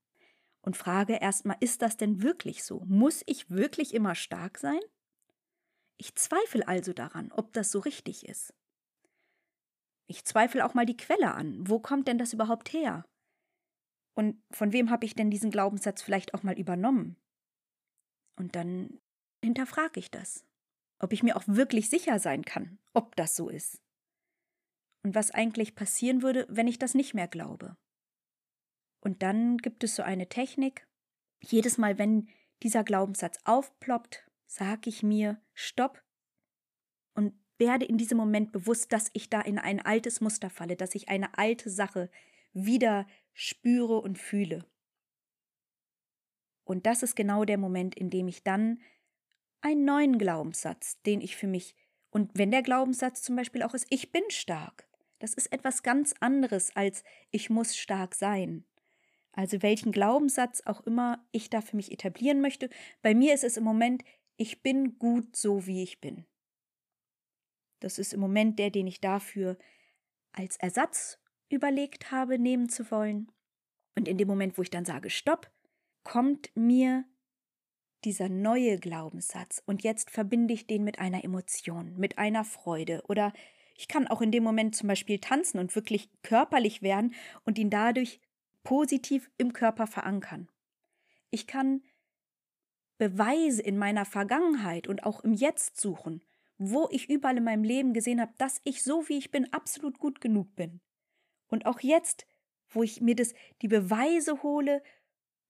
und 0.62 0.78
frage 0.78 1.16
erstmal, 1.16 1.58
ist 1.60 1.82
das 1.82 1.98
denn 1.98 2.24
wirklich 2.24 2.64
so? 2.64 2.82
Muss 2.86 3.22
ich 3.26 3.50
wirklich 3.50 3.94
immer 3.94 4.16
stark 4.16 4.58
sein? 4.58 4.80
Ich 5.98 6.16
zweifle 6.16 6.68
also 6.68 6.94
daran, 6.94 7.32
ob 7.34 7.54
das 7.54 7.70
so 7.70 7.80
richtig 7.80 8.26
ist. 8.28 8.54
Ich 10.08 10.24
zweifle 10.26 10.66
auch 10.66 10.74
mal 10.74 10.86
die 10.86 10.98
Quelle 10.98 11.34
an. 11.34 11.68
Wo 11.68 11.80
kommt 11.80 12.08
denn 12.08 12.18
das 12.18 12.34
überhaupt 12.34 12.72
her? 12.72 13.06
Und 14.16 14.42
von 14.52 14.72
wem 14.72 14.90
habe 14.90 15.06
ich 15.06 15.16
denn 15.16 15.32
diesen 15.32 15.52
Glaubenssatz 15.52 16.02
vielleicht 16.02 16.34
auch 16.34 16.44
mal 16.44 16.58
übernommen? 16.58 17.18
Und 18.36 18.56
dann 18.56 19.00
hinterfrage 19.44 20.00
ich 20.00 20.10
das, 20.10 20.46
ob 21.00 21.14
ich 21.14 21.24
mir 21.24 21.38
auch 21.38 21.44
wirklich 21.46 21.90
sicher 21.90 22.20
sein 22.20 22.44
kann, 22.44 22.80
ob 22.94 23.16
das 23.16 23.36
so 23.36 23.50
ist. 23.50 23.82
Und 25.04 25.16
was 25.16 25.32
eigentlich 25.32 25.76
passieren 25.76 26.22
würde, 26.22 26.46
wenn 26.50 26.68
ich 26.68 26.80
das 26.80 26.94
nicht 26.94 27.14
mehr 27.14 27.28
glaube. 27.28 27.76
Und 29.02 29.22
dann 29.22 29.58
gibt 29.58 29.84
es 29.84 29.96
so 29.96 30.04
eine 30.04 30.30
Technik. 30.30 30.88
Jedes 31.42 31.78
Mal, 31.78 31.98
wenn 31.98 32.30
dieser 32.64 32.86
Glaubenssatz 32.86 33.38
aufploppt, 33.44 34.26
sage 34.46 34.90
ich 34.90 35.04
mir 35.04 35.42
Stopp 35.54 36.02
und 37.14 37.34
werde 37.58 37.86
in 37.86 37.98
diesem 37.98 38.18
Moment 38.18 38.54
bewusst, 38.54 38.94
dass 38.94 39.10
ich 39.14 39.30
da 39.30 39.42
in 39.42 39.60
ein 39.60 39.82
altes 39.82 40.22
Muster 40.22 40.50
falle, 40.50 40.78
dass 40.78 40.96
ich 40.96 41.10
eine 41.10 41.38
alte 41.38 41.70
Sache 41.70 42.10
wieder 42.54 43.06
spüre 43.34 44.00
und 44.00 44.18
fühle. 44.18 44.66
Und 46.64 46.86
das 46.86 47.04
ist 47.04 47.16
genau 47.16 47.44
der 47.44 47.58
Moment, 47.58 47.96
in 47.96 48.10
dem 48.10 48.30
ich 48.30 48.44
dann 48.44 48.80
einen 49.64 49.86
neuen 49.86 50.18
Glaubenssatz, 50.18 51.02
den 51.04 51.22
ich 51.22 51.36
für 51.36 51.48
mich, 51.48 51.76
und 52.12 52.32
wenn 52.36 52.52
der 52.52 52.62
Glaubenssatz 52.62 53.24
zum 53.24 53.36
Beispiel 53.36 53.64
auch 53.64 53.74
ist, 53.74 53.88
ich 53.90 54.12
bin 54.12 54.24
stark, 54.30 54.88
das 55.20 55.34
ist 55.34 55.52
etwas 55.52 55.84
ganz 55.84 56.14
anderes 56.20 56.76
als 56.76 57.04
ich 57.32 57.50
muss 57.50 57.76
stark 57.76 58.14
sein. 58.14 58.66
Also 59.32 59.64
welchen 59.64 59.92
Glaubenssatz 59.92 60.62
auch 60.66 60.82
immer 60.82 61.26
ich 61.32 61.50
da 61.50 61.62
für 61.62 61.76
mich 61.76 61.92
etablieren 61.92 62.42
möchte, 62.42 62.70
bei 63.02 63.16
mir 63.16 63.34
ist 63.34 63.44
es 63.44 63.58
im 63.58 63.64
Moment, 63.64 64.04
ich 64.36 64.62
bin 64.62 65.00
gut 65.00 65.36
so, 65.36 65.66
wie 65.66 65.82
ich 65.82 66.02
bin. 66.02 66.26
Das 67.80 67.98
ist 67.98 68.14
im 68.14 68.20
Moment 68.20 68.60
der, 68.60 68.70
den 68.70 68.86
ich 68.86 69.02
dafür 69.02 69.58
als 70.34 70.58
Ersatz 70.58 71.20
überlegt 71.50 72.12
habe, 72.12 72.38
nehmen 72.38 72.70
zu 72.70 72.90
wollen. 72.92 73.32
Und 73.96 74.08
in 74.08 74.18
dem 74.18 74.28
Moment, 74.28 74.58
wo 74.58 74.62
ich 74.62 74.70
dann 74.70 74.86
sage 74.86 75.10
Stopp, 75.10 75.52
kommt 76.04 76.52
mir 76.56 77.06
dieser 78.06 78.30
neue 78.30 78.78
Glaubenssatz 78.78 79.62
und 79.66 79.84
jetzt 79.84 80.10
verbinde 80.10 80.54
ich 80.54 80.68
den 80.68 80.84
mit 80.84 81.00
einer 81.00 81.24
Emotion, 81.24 81.96
mit 81.98 82.18
einer 82.18 82.44
Freude 82.44 83.04
oder 83.08 83.34
ich 83.76 83.88
kann 83.88 84.08
auch 84.08 84.22
in 84.22 84.32
dem 84.32 84.44
Moment 84.44 84.76
zum 84.76 84.88
Beispiel 84.88 85.20
tanzen 85.20 85.60
und 85.60 85.76
wirklich 85.76 86.10
körperlich 86.22 86.82
werden 86.82 87.14
und 87.44 87.58
ihn 87.58 87.70
dadurch 87.70 88.20
positiv 88.64 89.30
im 89.38 89.54
Körper 89.54 89.88
verankern. 89.88 90.48
Ich 91.32 91.48
kann 91.48 91.82
Beweise 92.98 93.62
in 93.62 93.78
meiner 93.78 94.06
Vergangenheit 94.06 94.88
und 94.88 95.04
auch 95.04 95.24
im 95.24 95.34
Jetzt 95.34 95.82
suchen, 95.82 96.24
wo 96.58 96.88
ich 96.92 97.10
überall 97.10 97.38
in 97.38 97.44
meinem 97.44 97.64
Leben 97.64 97.94
gesehen 97.94 98.22
habe, 98.22 98.34
dass 98.38 98.62
ich 98.64 98.84
so 98.84 99.10
wie 99.10 99.18
ich 99.18 99.32
bin 99.32 99.52
absolut 99.52 100.00
gut 100.00 100.22
genug 100.22 100.56
bin. 100.56 100.80
Und 101.48 101.66
auch 101.66 101.80
jetzt, 101.82 102.26
wo 102.70 102.84
ich 102.84 103.02
mir 103.02 103.16
das, 103.16 103.34
die 103.62 103.68
Beweise 103.68 104.44
hole 104.44 104.82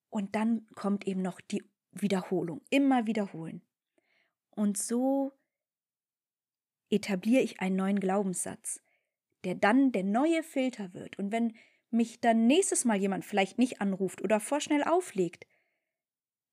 und 0.09 0.35
dann 0.35 0.67
kommt 0.75 1.05
eben 1.05 1.21
noch 1.21 1.41
die 1.41 1.63
Wiederholung, 1.93 2.61
immer 2.69 3.05
wiederholen. 3.07 3.61
Und 4.51 4.77
so 4.77 5.33
etabliere 6.89 7.41
ich 7.41 7.59
einen 7.59 7.75
neuen 7.75 7.99
Glaubenssatz, 7.99 8.81
der 9.43 9.55
dann 9.55 9.91
der 9.91 10.03
neue 10.03 10.43
Filter 10.43 10.93
wird. 10.93 11.17
Und 11.17 11.31
wenn 11.31 11.53
mich 11.89 12.21
dann 12.21 12.47
nächstes 12.47 12.85
Mal 12.85 12.97
jemand 12.97 13.25
vielleicht 13.25 13.57
nicht 13.57 13.81
anruft 13.81 14.21
oder 14.21 14.39
vorschnell 14.39 14.83
auflegt, 14.83 15.45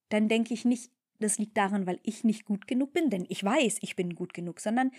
dann 0.08 0.28
denke 0.28 0.54
ich 0.54 0.64
nicht, 0.64 0.90
das 1.18 1.38
liegt 1.38 1.56
daran, 1.56 1.86
weil 1.86 2.00
ich 2.02 2.24
nicht 2.24 2.44
gut 2.44 2.66
genug 2.66 2.92
bin, 2.92 3.10
denn 3.10 3.26
ich 3.28 3.44
weiß, 3.44 3.78
ich 3.82 3.96
bin 3.96 4.14
gut 4.14 4.34
genug, 4.34 4.60
sondern 4.60 4.90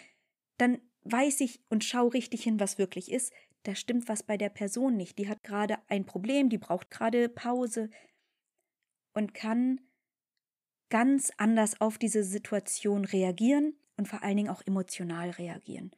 dann 0.58 0.80
weiß 1.04 1.42
ich 1.42 1.62
und 1.70 1.84
schaue 1.84 2.14
richtig 2.14 2.44
hin, 2.44 2.60
was 2.60 2.78
wirklich 2.78 3.12
ist, 3.12 3.34
da 3.64 3.76
stimmt 3.76 4.08
was 4.08 4.24
bei 4.24 4.38
der 4.38 4.50
Person 4.50 4.98
nicht. 4.98 5.18
Die 5.18 5.28
hat 5.28 5.44
gerade 5.44 5.78
ein 5.88 6.06
Problem, 6.06 6.50
die 6.50 6.58
braucht 6.58 6.90
gerade 6.90 7.30
Pause 7.30 7.90
und 9.14 9.34
kann 9.34 9.82
ganz 10.92 11.32
anders 11.38 11.82
auf 11.82 11.98
diese 11.98 12.24
Situation 12.24 13.06
reagieren 13.06 13.76
und 13.98 14.08
vor 14.08 14.22
allen 14.22 14.38
Dingen 14.38 14.50
auch 14.50 14.62
emotional 14.68 15.32
reagieren. 15.32 15.92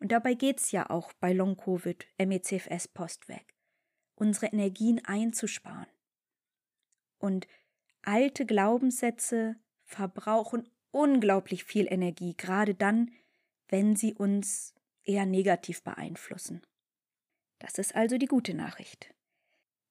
Und 0.00 0.12
dabei 0.12 0.34
geht 0.34 0.60
es 0.60 0.72
ja 0.72 0.90
auch 0.90 1.12
bei 1.14 1.32
Long-Covid, 1.32 2.06
MECFS 2.18 2.88
Postweg, 2.88 3.54
unsere 4.16 4.46
Energien 4.46 5.02
einzusparen. 5.04 5.86
Und 7.18 7.46
alte 8.02 8.44
Glaubenssätze 8.44 9.56
verbrauchen 9.84 10.68
unglaublich 10.90 11.64
viel 11.64 11.86
Energie, 11.90 12.34
gerade 12.36 12.74
dann, 12.74 13.12
wenn 13.68 13.94
sie 13.94 14.14
uns 14.14 14.74
eher 15.04 15.26
negativ 15.26 15.82
beeinflussen. 15.82 16.62
Das 17.58 17.78
ist 17.78 17.94
also 17.94 18.18
die 18.18 18.26
gute 18.26 18.54
Nachricht. 18.54 19.14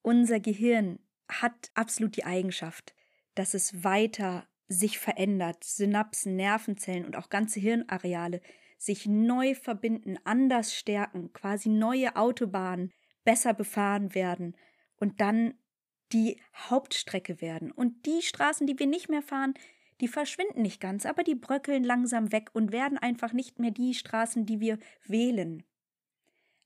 Unser 0.02 0.40
Gehirn 0.40 1.00
hat 1.30 1.72
absolut 1.76 2.18
die 2.18 2.26
Eigenschaft, 2.26 2.96
dass 3.40 3.54
es 3.54 3.86
weiter 3.86 4.46
sich 4.68 5.00
verändert. 5.00 5.64
Synapsen, 5.64 6.36
Nervenzellen 6.36 7.06
und 7.06 7.16
auch 7.16 7.30
ganze 7.30 7.62
Hirnareale 7.62 8.42
sich 8.78 9.06
neu 9.06 9.56
verbinden, 9.56 10.18
anders 10.26 10.76
stärken, 10.76 11.32
quasi 11.32 11.70
neue 11.70 12.18
Autobahnen 12.18 12.92
besser 13.24 13.54
befahren 13.54 14.14
werden 14.14 14.58
und 14.98 15.22
dann 15.22 15.54
die 16.12 16.42
Hauptstrecke 16.54 17.40
werden. 17.40 17.72
Und 17.72 18.06
die 18.06 18.22
Straßen, 18.22 18.68
die 18.68 18.78
wir 18.78 18.88
nicht 18.88 19.08
mehr 19.08 19.22
fahren, 19.22 19.54
die 20.02 20.10
verschwinden 20.10 20.62
nicht 20.62 20.82
ganz, 20.82 21.06
aber 21.06 21.24
die 21.24 21.36
bröckeln 21.36 21.86
langsam 21.86 22.34
weg 22.34 22.50
und 22.52 22.74
werden 22.74 22.98
einfach 22.98 23.32
nicht 23.32 23.58
mehr 23.58 23.72
die 23.72 23.94
Straßen, 23.94 24.46
die 24.46 24.60
wir 24.60 24.80
wählen. 25.06 25.64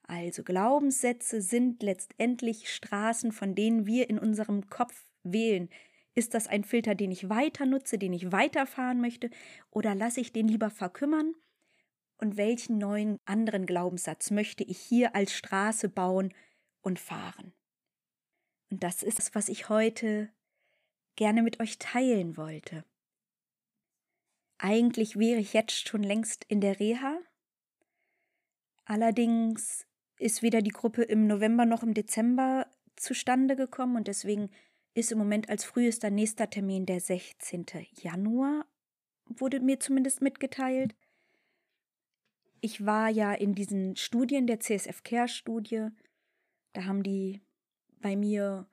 Also 0.03 0.43
Glaubenssätze 0.43 1.41
sind 1.41 1.83
letztendlich 1.83 2.73
Straßen, 2.73 3.31
von 3.31 3.53
denen 3.53 3.85
wir 3.85 4.09
in 4.09 4.17
unserem 4.17 4.69
Kopf 4.69 5.05
wählen. 5.23 5.69
Ist 6.15 6.33
das 6.33 6.47
ein 6.47 6.63
Filter, 6.63 6.95
den 6.95 7.11
ich 7.11 7.29
weiter 7.29 7.65
nutze, 7.65 7.97
den 7.97 8.13
ich 8.13 8.31
weiterfahren 8.31 9.01
möchte, 9.01 9.29
oder 9.71 9.95
lasse 9.95 10.21
ich 10.21 10.31
den 10.31 10.47
lieber 10.47 10.69
verkümmern? 10.69 11.33
Und 12.17 12.37
welchen 12.37 12.77
neuen 12.77 13.19
anderen 13.25 13.65
Glaubenssatz 13.65 14.31
möchte 14.31 14.63
ich 14.63 14.77
hier 14.77 15.15
als 15.15 15.33
Straße 15.33 15.89
bauen 15.89 16.33
und 16.81 16.99
fahren? 16.99 17.53
Und 18.69 18.83
das 18.83 19.03
ist 19.03 19.19
es, 19.19 19.35
was 19.35 19.49
ich 19.49 19.69
heute 19.69 20.29
gerne 21.15 21.41
mit 21.41 21.59
euch 21.59 21.79
teilen 21.79 22.37
wollte. 22.37 22.85
Eigentlich 24.57 25.17
wäre 25.17 25.39
ich 25.39 25.53
jetzt 25.53 25.87
schon 25.87 26.03
längst 26.03 26.45
in 26.45 26.61
der 26.61 26.79
Reha. 26.79 27.19
Allerdings 28.85 29.85
ist 30.17 30.41
weder 30.41 30.61
die 30.61 30.71
Gruppe 30.71 31.03
im 31.03 31.27
November 31.27 31.65
noch 31.65 31.83
im 31.83 31.93
Dezember 31.93 32.67
zustande 32.95 33.55
gekommen 33.55 33.95
und 33.95 34.07
deswegen 34.07 34.49
ist 34.93 35.11
im 35.11 35.17
Moment 35.17 35.49
als 35.49 35.63
frühester 35.63 36.09
nächster 36.09 36.49
Termin 36.49 36.85
der 36.85 36.99
16. 36.99 37.65
Januar, 38.01 38.65
wurde 39.25 39.59
mir 39.59 39.79
zumindest 39.79 40.21
mitgeteilt. 40.21 40.95
Ich 42.61 42.85
war 42.85 43.09
ja 43.09 43.33
in 43.33 43.55
diesen 43.55 43.95
Studien 43.95 44.47
der 44.47 44.59
CSF 44.59 45.03
Care 45.03 45.27
Studie, 45.27 45.87
da 46.73 46.85
haben 46.85 47.03
die 47.03 47.41
bei 47.99 48.15
mir 48.15 48.67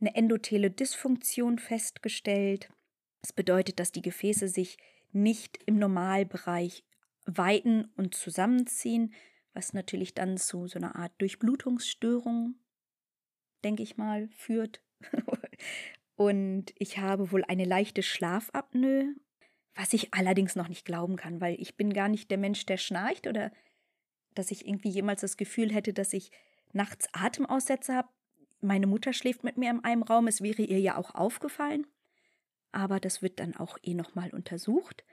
eine 0.00 0.14
endothele 0.14 0.70
Dysfunktion 0.70 1.58
festgestellt. 1.58 2.70
Das 3.22 3.32
bedeutet, 3.32 3.80
dass 3.80 3.92
die 3.92 4.02
Gefäße 4.02 4.48
sich 4.48 4.76
nicht 5.12 5.58
im 5.64 5.78
Normalbereich 5.78 6.84
weiten 7.24 7.86
und 7.96 8.14
zusammenziehen, 8.14 9.14
was 9.54 9.72
natürlich 9.72 10.14
dann 10.14 10.36
zu 10.36 10.66
so 10.66 10.78
einer 10.78 10.96
Art 10.96 11.12
Durchblutungsstörung, 11.18 12.56
denke 13.64 13.82
ich 13.82 13.96
mal, 13.96 14.28
führt. 14.28 14.82
und 16.16 16.72
ich 16.78 16.98
habe 16.98 17.32
wohl 17.32 17.44
eine 17.44 17.64
leichte 17.64 18.02
Schlafapnoe, 18.02 19.14
was 19.74 19.92
ich 19.92 20.14
allerdings 20.14 20.56
noch 20.56 20.68
nicht 20.68 20.84
glauben 20.84 21.16
kann, 21.16 21.40
weil 21.40 21.60
ich 21.60 21.76
bin 21.76 21.92
gar 21.92 22.08
nicht 22.08 22.30
der 22.30 22.38
Mensch, 22.38 22.64
der 22.66 22.78
schnarcht 22.78 23.26
oder 23.26 23.52
dass 24.34 24.50
ich 24.50 24.66
irgendwie 24.66 24.88
jemals 24.88 25.20
das 25.20 25.36
Gefühl 25.36 25.72
hätte, 25.72 25.92
dass 25.92 26.12
ich 26.12 26.30
nachts 26.72 27.08
Atemaussätze 27.12 27.94
habe. 27.94 28.08
Meine 28.60 28.86
Mutter 28.86 29.12
schläft 29.12 29.44
mit 29.44 29.58
mir 29.58 29.70
in 29.70 29.84
einem 29.84 30.02
Raum, 30.02 30.26
es 30.26 30.40
wäre 30.40 30.62
ihr 30.62 30.80
ja 30.80 30.96
auch 30.96 31.14
aufgefallen, 31.14 31.86
aber 32.72 33.00
das 33.00 33.20
wird 33.22 33.38
dann 33.38 33.54
auch 33.54 33.78
eh 33.82 33.94
nochmal 33.94 34.30
untersucht. 34.30 35.04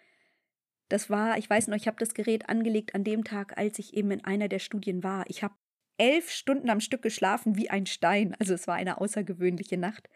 Das 0.89 1.09
war, 1.09 1.37
ich 1.37 1.49
weiß 1.49 1.67
noch, 1.67 1.75
ich 1.75 1.87
habe 1.87 1.97
das 1.97 2.13
Gerät 2.13 2.49
angelegt 2.49 2.95
an 2.95 3.03
dem 3.03 3.23
Tag, 3.23 3.57
als 3.57 3.79
ich 3.79 3.93
eben 3.93 4.11
in 4.11 4.23
einer 4.23 4.47
der 4.47 4.59
Studien 4.59 5.03
war. 5.03 5.25
Ich 5.27 5.43
habe 5.43 5.55
elf 5.97 6.29
Stunden 6.29 6.69
am 6.69 6.79
Stück 6.79 7.01
geschlafen 7.01 7.55
wie 7.55 7.69
ein 7.69 7.85
Stein. 7.85 8.35
Also 8.39 8.53
es 8.53 8.67
war 8.67 8.75
eine 8.75 8.99
außergewöhnliche 8.99 9.77
Nacht. 9.77 10.09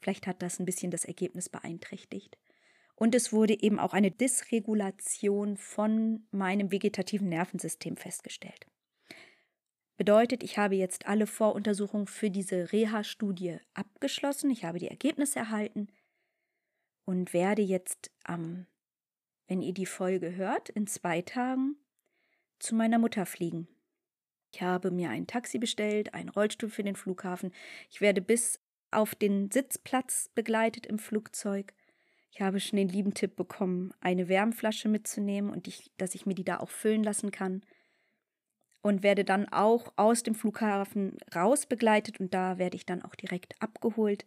Vielleicht 0.00 0.26
hat 0.26 0.42
das 0.42 0.58
ein 0.58 0.64
bisschen 0.64 0.90
das 0.90 1.04
Ergebnis 1.04 1.48
beeinträchtigt. 1.48 2.38
Und 2.94 3.14
es 3.14 3.32
wurde 3.32 3.60
eben 3.60 3.78
auch 3.78 3.92
eine 3.92 4.10
Dysregulation 4.10 5.56
von 5.56 6.26
meinem 6.30 6.72
vegetativen 6.72 7.28
Nervensystem 7.28 7.96
festgestellt. 7.96 8.66
Bedeutet, 9.96 10.42
ich 10.42 10.58
habe 10.58 10.76
jetzt 10.76 11.06
alle 11.06 11.26
Voruntersuchungen 11.26 12.06
für 12.06 12.30
diese 12.30 12.72
Reha-Studie 12.72 13.58
abgeschlossen. 13.74 14.50
Ich 14.50 14.64
habe 14.64 14.78
die 14.78 14.88
Ergebnisse 14.88 15.40
erhalten 15.40 15.88
und 17.04 17.32
werde 17.32 17.62
jetzt 17.62 18.10
am 18.24 18.66
wenn 19.48 19.62
ihr 19.62 19.72
die 19.72 19.86
Folge 19.86 20.36
hört, 20.36 20.68
in 20.68 20.86
zwei 20.86 21.22
Tagen 21.22 21.76
zu 22.58 22.74
meiner 22.74 22.98
Mutter 22.98 23.26
fliegen. 23.26 23.66
Ich 24.52 24.62
habe 24.62 24.90
mir 24.90 25.10
ein 25.10 25.26
Taxi 25.26 25.58
bestellt, 25.58 26.14
einen 26.14 26.28
Rollstuhl 26.28 26.70
für 26.70 26.84
den 26.84 26.96
Flughafen. 26.96 27.52
Ich 27.90 28.00
werde 28.00 28.20
bis 28.20 28.60
auf 28.90 29.14
den 29.14 29.50
Sitzplatz 29.50 30.30
begleitet 30.34 30.86
im 30.86 30.98
Flugzeug. 30.98 31.74
Ich 32.30 32.40
habe 32.40 32.60
schon 32.60 32.76
den 32.76 32.88
lieben 32.88 33.14
Tipp 33.14 33.36
bekommen, 33.36 33.92
eine 34.00 34.28
Wärmflasche 34.28 34.88
mitzunehmen 34.88 35.50
und 35.50 35.66
ich, 35.66 35.90
dass 35.96 36.14
ich 36.14 36.26
mir 36.26 36.34
die 36.34 36.44
da 36.44 36.60
auch 36.60 36.70
füllen 36.70 37.02
lassen 37.02 37.30
kann. 37.30 37.62
Und 38.80 39.02
werde 39.02 39.24
dann 39.24 39.48
auch 39.48 39.92
aus 39.96 40.22
dem 40.22 40.36
Flughafen 40.36 41.18
raus 41.34 41.66
begleitet 41.66 42.20
und 42.20 42.32
da 42.32 42.58
werde 42.58 42.76
ich 42.76 42.86
dann 42.86 43.02
auch 43.02 43.16
direkt 43.16 43.60
abgeholt. 43.60 44.24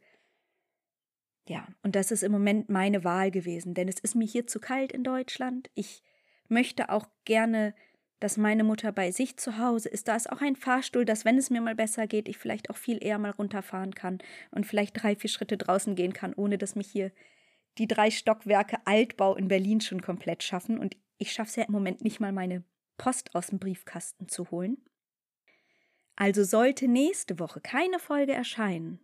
Ja, 1.47 1.67
und 1.83 1.95
das 1.95 2.11
ist 2.11 2.21
im 2.21 2.31
Moment 2.31 2.69
meine 2.69 3.03
Wahl 3.03 3.31
gewesen, 3.31 3.73
denn 3.73 3.87
es 3.87 3.99
ist 3.99 4.15
mir 4.15 4.27
hier 4.27 4.45
zu 4.47 4.59
kalt 4.59 4.91
in 4.91 5.03
Deutschland. 5.03 5.71
Ich 5.73 6.03
möchte 6.49 6.89
auch 6.89 7.07
gerne, 7.25 7.73
dass 8.21 8.37
meine 8.37 8.63
Mutter 8.63 8.93
bei 8.93 9.11
sich 9.11 9.35
zu 9.35 9.57
Hause 9.57 9.89
ist. 9.89 10.07
Da 10.07 10.15
ist 10.15 10.31
auch 10.31 10.39
ein 10.39 10.55
Fahrstuhl, 10.55 11.03
dass, 11.03 11.25
wenn 11.25 11.37
es 11.37 11.49
mir 11.49 11.59
mal 11.59 11.75
besser 11.75 12.07
geht, 12.07 12.29
ich 12.29 12.37
vielleicht 12.37 12.69
auch 12.69 12.77
viel 12.77 13.03
eher 13.03 13.17
mal 13.17 13.31
runterfahren 13.31 13.93
kann 13.93 14.19
und 14.51 14.65
vielleicht 14.65 15.01
drei, 15.01 15.17
vier 15.17 15.29
Schritte 15.29 15.57
draußen 15.57 15.95
gehen 15.95 16.13
kann, 16.13 16.33
ohne 16.33 16.57
dass 16.57 16.75
mich 16.75 16.87
hier 16.87 17.11
die 17.77 17.87
drei 17.87 18.09
Stockwerke 18.09 18.77
Altbau 18.85 19.35
in 19.35 19.49
Berlin 19.49 19.81
schon 19.81 20.01
komplett 20.01 20.43
schaffen. 20.43 20.77
Und 20.79 20.95
ich 21.17 21.33
schaffe 21.33 21.49
es 21.49 21.55
ja 21.57 21.63
im 21.63 21.73
Moment 21.73 22.03
nicht 22.03 22.21
mal, 22.21 22.31
meine 22.31 22.63
Post 22.97 23.35
aus 23.35 23.47
dem 23.47 23.59
Briefkasten 23.59 24.29
zu 24.29 24.49
holen. 24.51 24.77
Also 26.15 26.43
sollte 26.43 26.87
nächste 26.87 27.39
Woche 27.39 27.59
keine 27.59 27.99
Folge 27.99 28.33
erscheinen, 28.33 28.99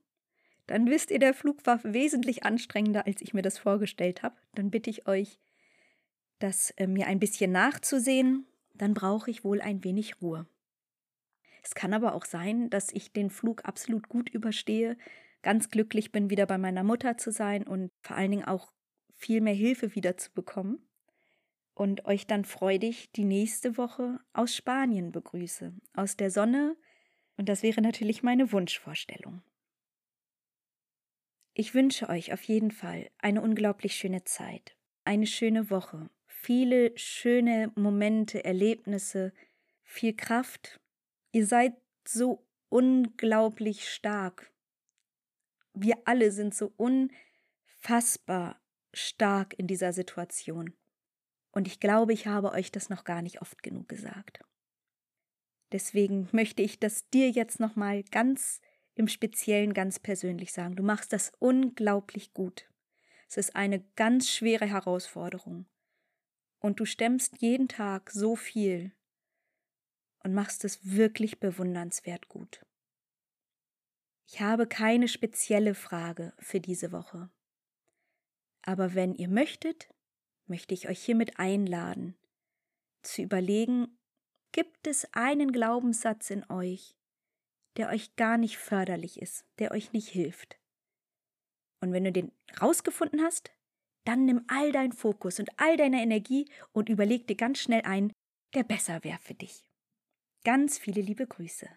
dann 0.68 0.90
wisst 0.90 1.12
ihr, 1.12 1.20
der 1.20 1.34
Flug 1.34 1.66
war 1.66 1.80
wesentlich 1.84 2.44
anstrengender, 2.44 3.08
als 3.08 3.22
ich 3.22 3.34
mir 3.34 3.42
das 3.42 3.58
vorgestellt 3.58 4.22
habe. 4.22 4.36
Dann 4.54 4.70
bitte 4.70 4.90
ich 4.90 5.08
euch, 5.08 5.40
das 6.40 6.72
äh, 6.72 6.88
mir 6.88 7.08
ein 7.08 7.20
bisschen 7.20 7.52
nachzusehen. 7.52 8.46
Dann 8.78 8.94
brauche 8.94 9.30
ich 9.30 9.44
wohl 9.44 9.62
ein 9.62 9.84
wenig 9.84 10.22
Ruhe. 10.22 10.48
Es 11.64 11.76
kann 11.76 11.94
aber 11.94 12.16
auch 12.16 12.26
sein, 12.26 12.70
dass 12.70 12.94
ich 12.94 13.12
den 13.12 13.30
Flug 13.30 13.66
absolut 13.66 14.08
gut 14.08 14.30
überstehe, 14.30 14.98
ganz 15.42 15.70
glücklich 15.70 16.12
bin, 16.12 16.30
wieder 16.30 16.46
bei 16.46 16.58
meiner 16.58 16.84
Mutter 16.84 17.18
zu 17.18 17.32
sein 17.32 17.68
und 17.68 17.92
vor 18.02 18.16
allen 18.16 18.32
Dingen 18.32 18.46
auch 18.46 18.72
viel 19.16 19.42
mehr 19.42 19.54
Hilfe 19.54 19.96
wieder 19.96 20.18
zu 20.18 20.32
bekommen 20.32 20.88
und 21.74 22.06
euch 22.06 22.26
dann 22.26 22.46
freudig 22.46 23.12
die 23.12 23.24
nächste 23.24 23.78
Woche 23.78 24.20
aus 24.34 24.56
Spanien 24.56 25.12
begrüße, 25.12 25.74
aus 25.94 26.18
der 26.18 26.32
Sonne, 26.32 26.76
und 27.38 27.50
das 27.50 27.62
wäre 27.62 27.82
natürlich 27.82 28.24
meine 28.24 28.52
Wunschvorstellung. 28.52 29.44
Ich 31.54 31.74
wünsche 31.76 32.10
euch 32.10 32.34
auf 32.34 32.44
jeden 32.44 32.72
Fall 32.72 33.10
eine 33.20 33.42
unglaublich 33.42 33.96
schöne 33.96 34.24
Zeit, 34.24 34.76
eine 35.06 35.28
schöne 35.28 35.70
Woche, 35.70 36.10
viele 36.40 36.98
schöne 36.98 37.72
Momente, 37.76 38.46
Erlebnisse, 38.46 39.34
viel 39.84 40.16
Kraft. 40.16 40.80
Ihr 41.32 41.46
seid 41.48 41.74
so 42.08 42.46
unglaublich 42.70 43.90
stark. 43.90 44.52
Wir 45.74 45.98
alle 46.06 46.32
sind 46.32 46.54
so 46.54 46.72
unfassbar 46.78 48.62
stark 48.94 49.58
in 49.58 49.68
dieser 49.68 49.94
Situation. 49.94 50.74
Und 51.52 51.68
ich 51.68 51.80
glaube, 51.80 52.14
ich 52.14 52.28
habe 52.28 52.52
euch 52.52 52.72
das 52.72 52.90
noch 52.90 53.04
gar 53.04 53.22
nicht 53.22 53.42
oft 53.42 53.64
genug 53.64 53.90
gesagt. 53.90 54.40
Deswegen 55.72 56.30
möchte 56.32 56.62
ich 56.62 56.80
das 56.80 57.10
dir 57.10 57.30
jetzt 57.30 57.60
nochmal 57.60 58.04
ganz 58.04 58.62
im 58.96 59.08
Speziellen 59.08 59.74
ganz 59.74 60.00
persönlich 60.00 60.54
sagen. 60.54 60.76
Du 60.76 60.84
machst 60.84 61.14
das 61.14 61.32
unglaublich 61.40 62.34
gut. 62.34 62.70
Es 63.28 63.38
ist 63.38 63.56
eine 63.56 63.84
ganz 63.96 64.30
schwere 64.30 64.66
Herausforderung. 64.66 65.66
Und 66.60 66.80
du 66.80 66.86
stemmst 66.86 67.42
jeden 67.42 67.68
Tag 67.68 68.12
so 68.12 68.36
viel 68.36 68.92
und 70.24 70.34
machst 70.34 70.66
es 70.66 70.80
wirklich 70.84 71.40
bewundernswert 71.40 72.28
gut. 72.28 72.66
Ich 74.28 74.42
habe 74.42 74.68
keine 74.68 75.08
spezielle 75.08 75.74
Frage 75.74 76.34
für 76.40 76.60
diese 76.60 76.92
Woche. 76.92 77.30
Aber 78.64 78.94
wenn 78.94 79.16
ihr 79.16 79.30
möchtet, 79.30 79.88
möchte 80.48 80.74
ich 80.74 80.90
euch 80.90 81.02
hiermit 81.02 81.40
einladen, 81.40 82.18
zu 83.04 83.22
überlegen, 83.22 83.98
gibt 84.52 84.88
es 84.88 85.14
einen 85.14 85.52
Glaubenssatz 85.52 86.30
in 86.30 86.50
euch, 86.50 86.98
der 87.78 87.90
euch 87.90 88.16
gar 88.16 88.38
nicht 88.38 88.58
förderlich 88.58 89.22
ist, 89.22 89.46
der 89.60 89.72
euch 89.72 89.94
nicht 89.94 90.10
hilft. 90.10 90.60
Und 91.80 91.94
wenn 91.94 92.04
du 92.04 92.12
den 92.12 92.32
rausgefunden 92.60 93.22
hast, 93.22 93.52
dann 94.08 94.26
nimm 94.26 94.42
all 94.48 94.72
deinen 94.72 94.94
Fokus 94.94 95.40
und 95.40 95.50
all 95.58 95.76
deine 95.76 96.02
Energie 96.02 96.46
und 96.72 96.88
überleg 96.88 97.28
dir 97.28 97.36
ganz 97.36 97.60
schnell 97.60 97.82
ein, 97.84 98.14
der 98.56 98.64
besser 98.64 99.04
wäre 99.04 99.20
für 99.22 99.34
dich. 99.34 99.64
Ganz 100.46 100.78
viele 100.78 101.02
liebe 101.02 101.28
Grüße. 101.28 101.68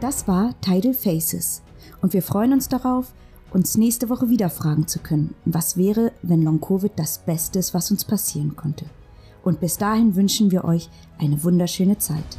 Das 0.00 0.28
war 0.28 0.54
Tidal 0.60 0.94
Faces 0.94 1.62
und 2.02 2.12
wir 2.12 2.22
freuen 2.22 2.52
uns 2.52 2.68
darauf, 2.68 3.14
uns 3.52 3.76
nächste 3.76 4.08
Woche 4.08 4.28
wieder 4.28 4.50
fragen 4.50 4.86
zu 4.86 4.98
können, 4.98 5.34
was 5.44 5.76
wäre, 5.76 6.12
wenn 6.22 6.42
Long 6.42 6.60
Covid 6.60 6.92
das 6.96 7.24
Beste 7.24 7.58
ist, 7.58 7.72
was 7.72 7.90
uns 7.90 8.04
passieren 8.04 8.56
konnte. 8.56 8.86
Und 9.42 9.60
bis 9.60 9.78
dahin 9.78 10.14
wünschen 10.14 10.50
wir 10.50 10.64
euch 10.64 10.88
eine 11.18 11.42
wunderschöne 11.42 11.98
Zeit. 11.98 12.38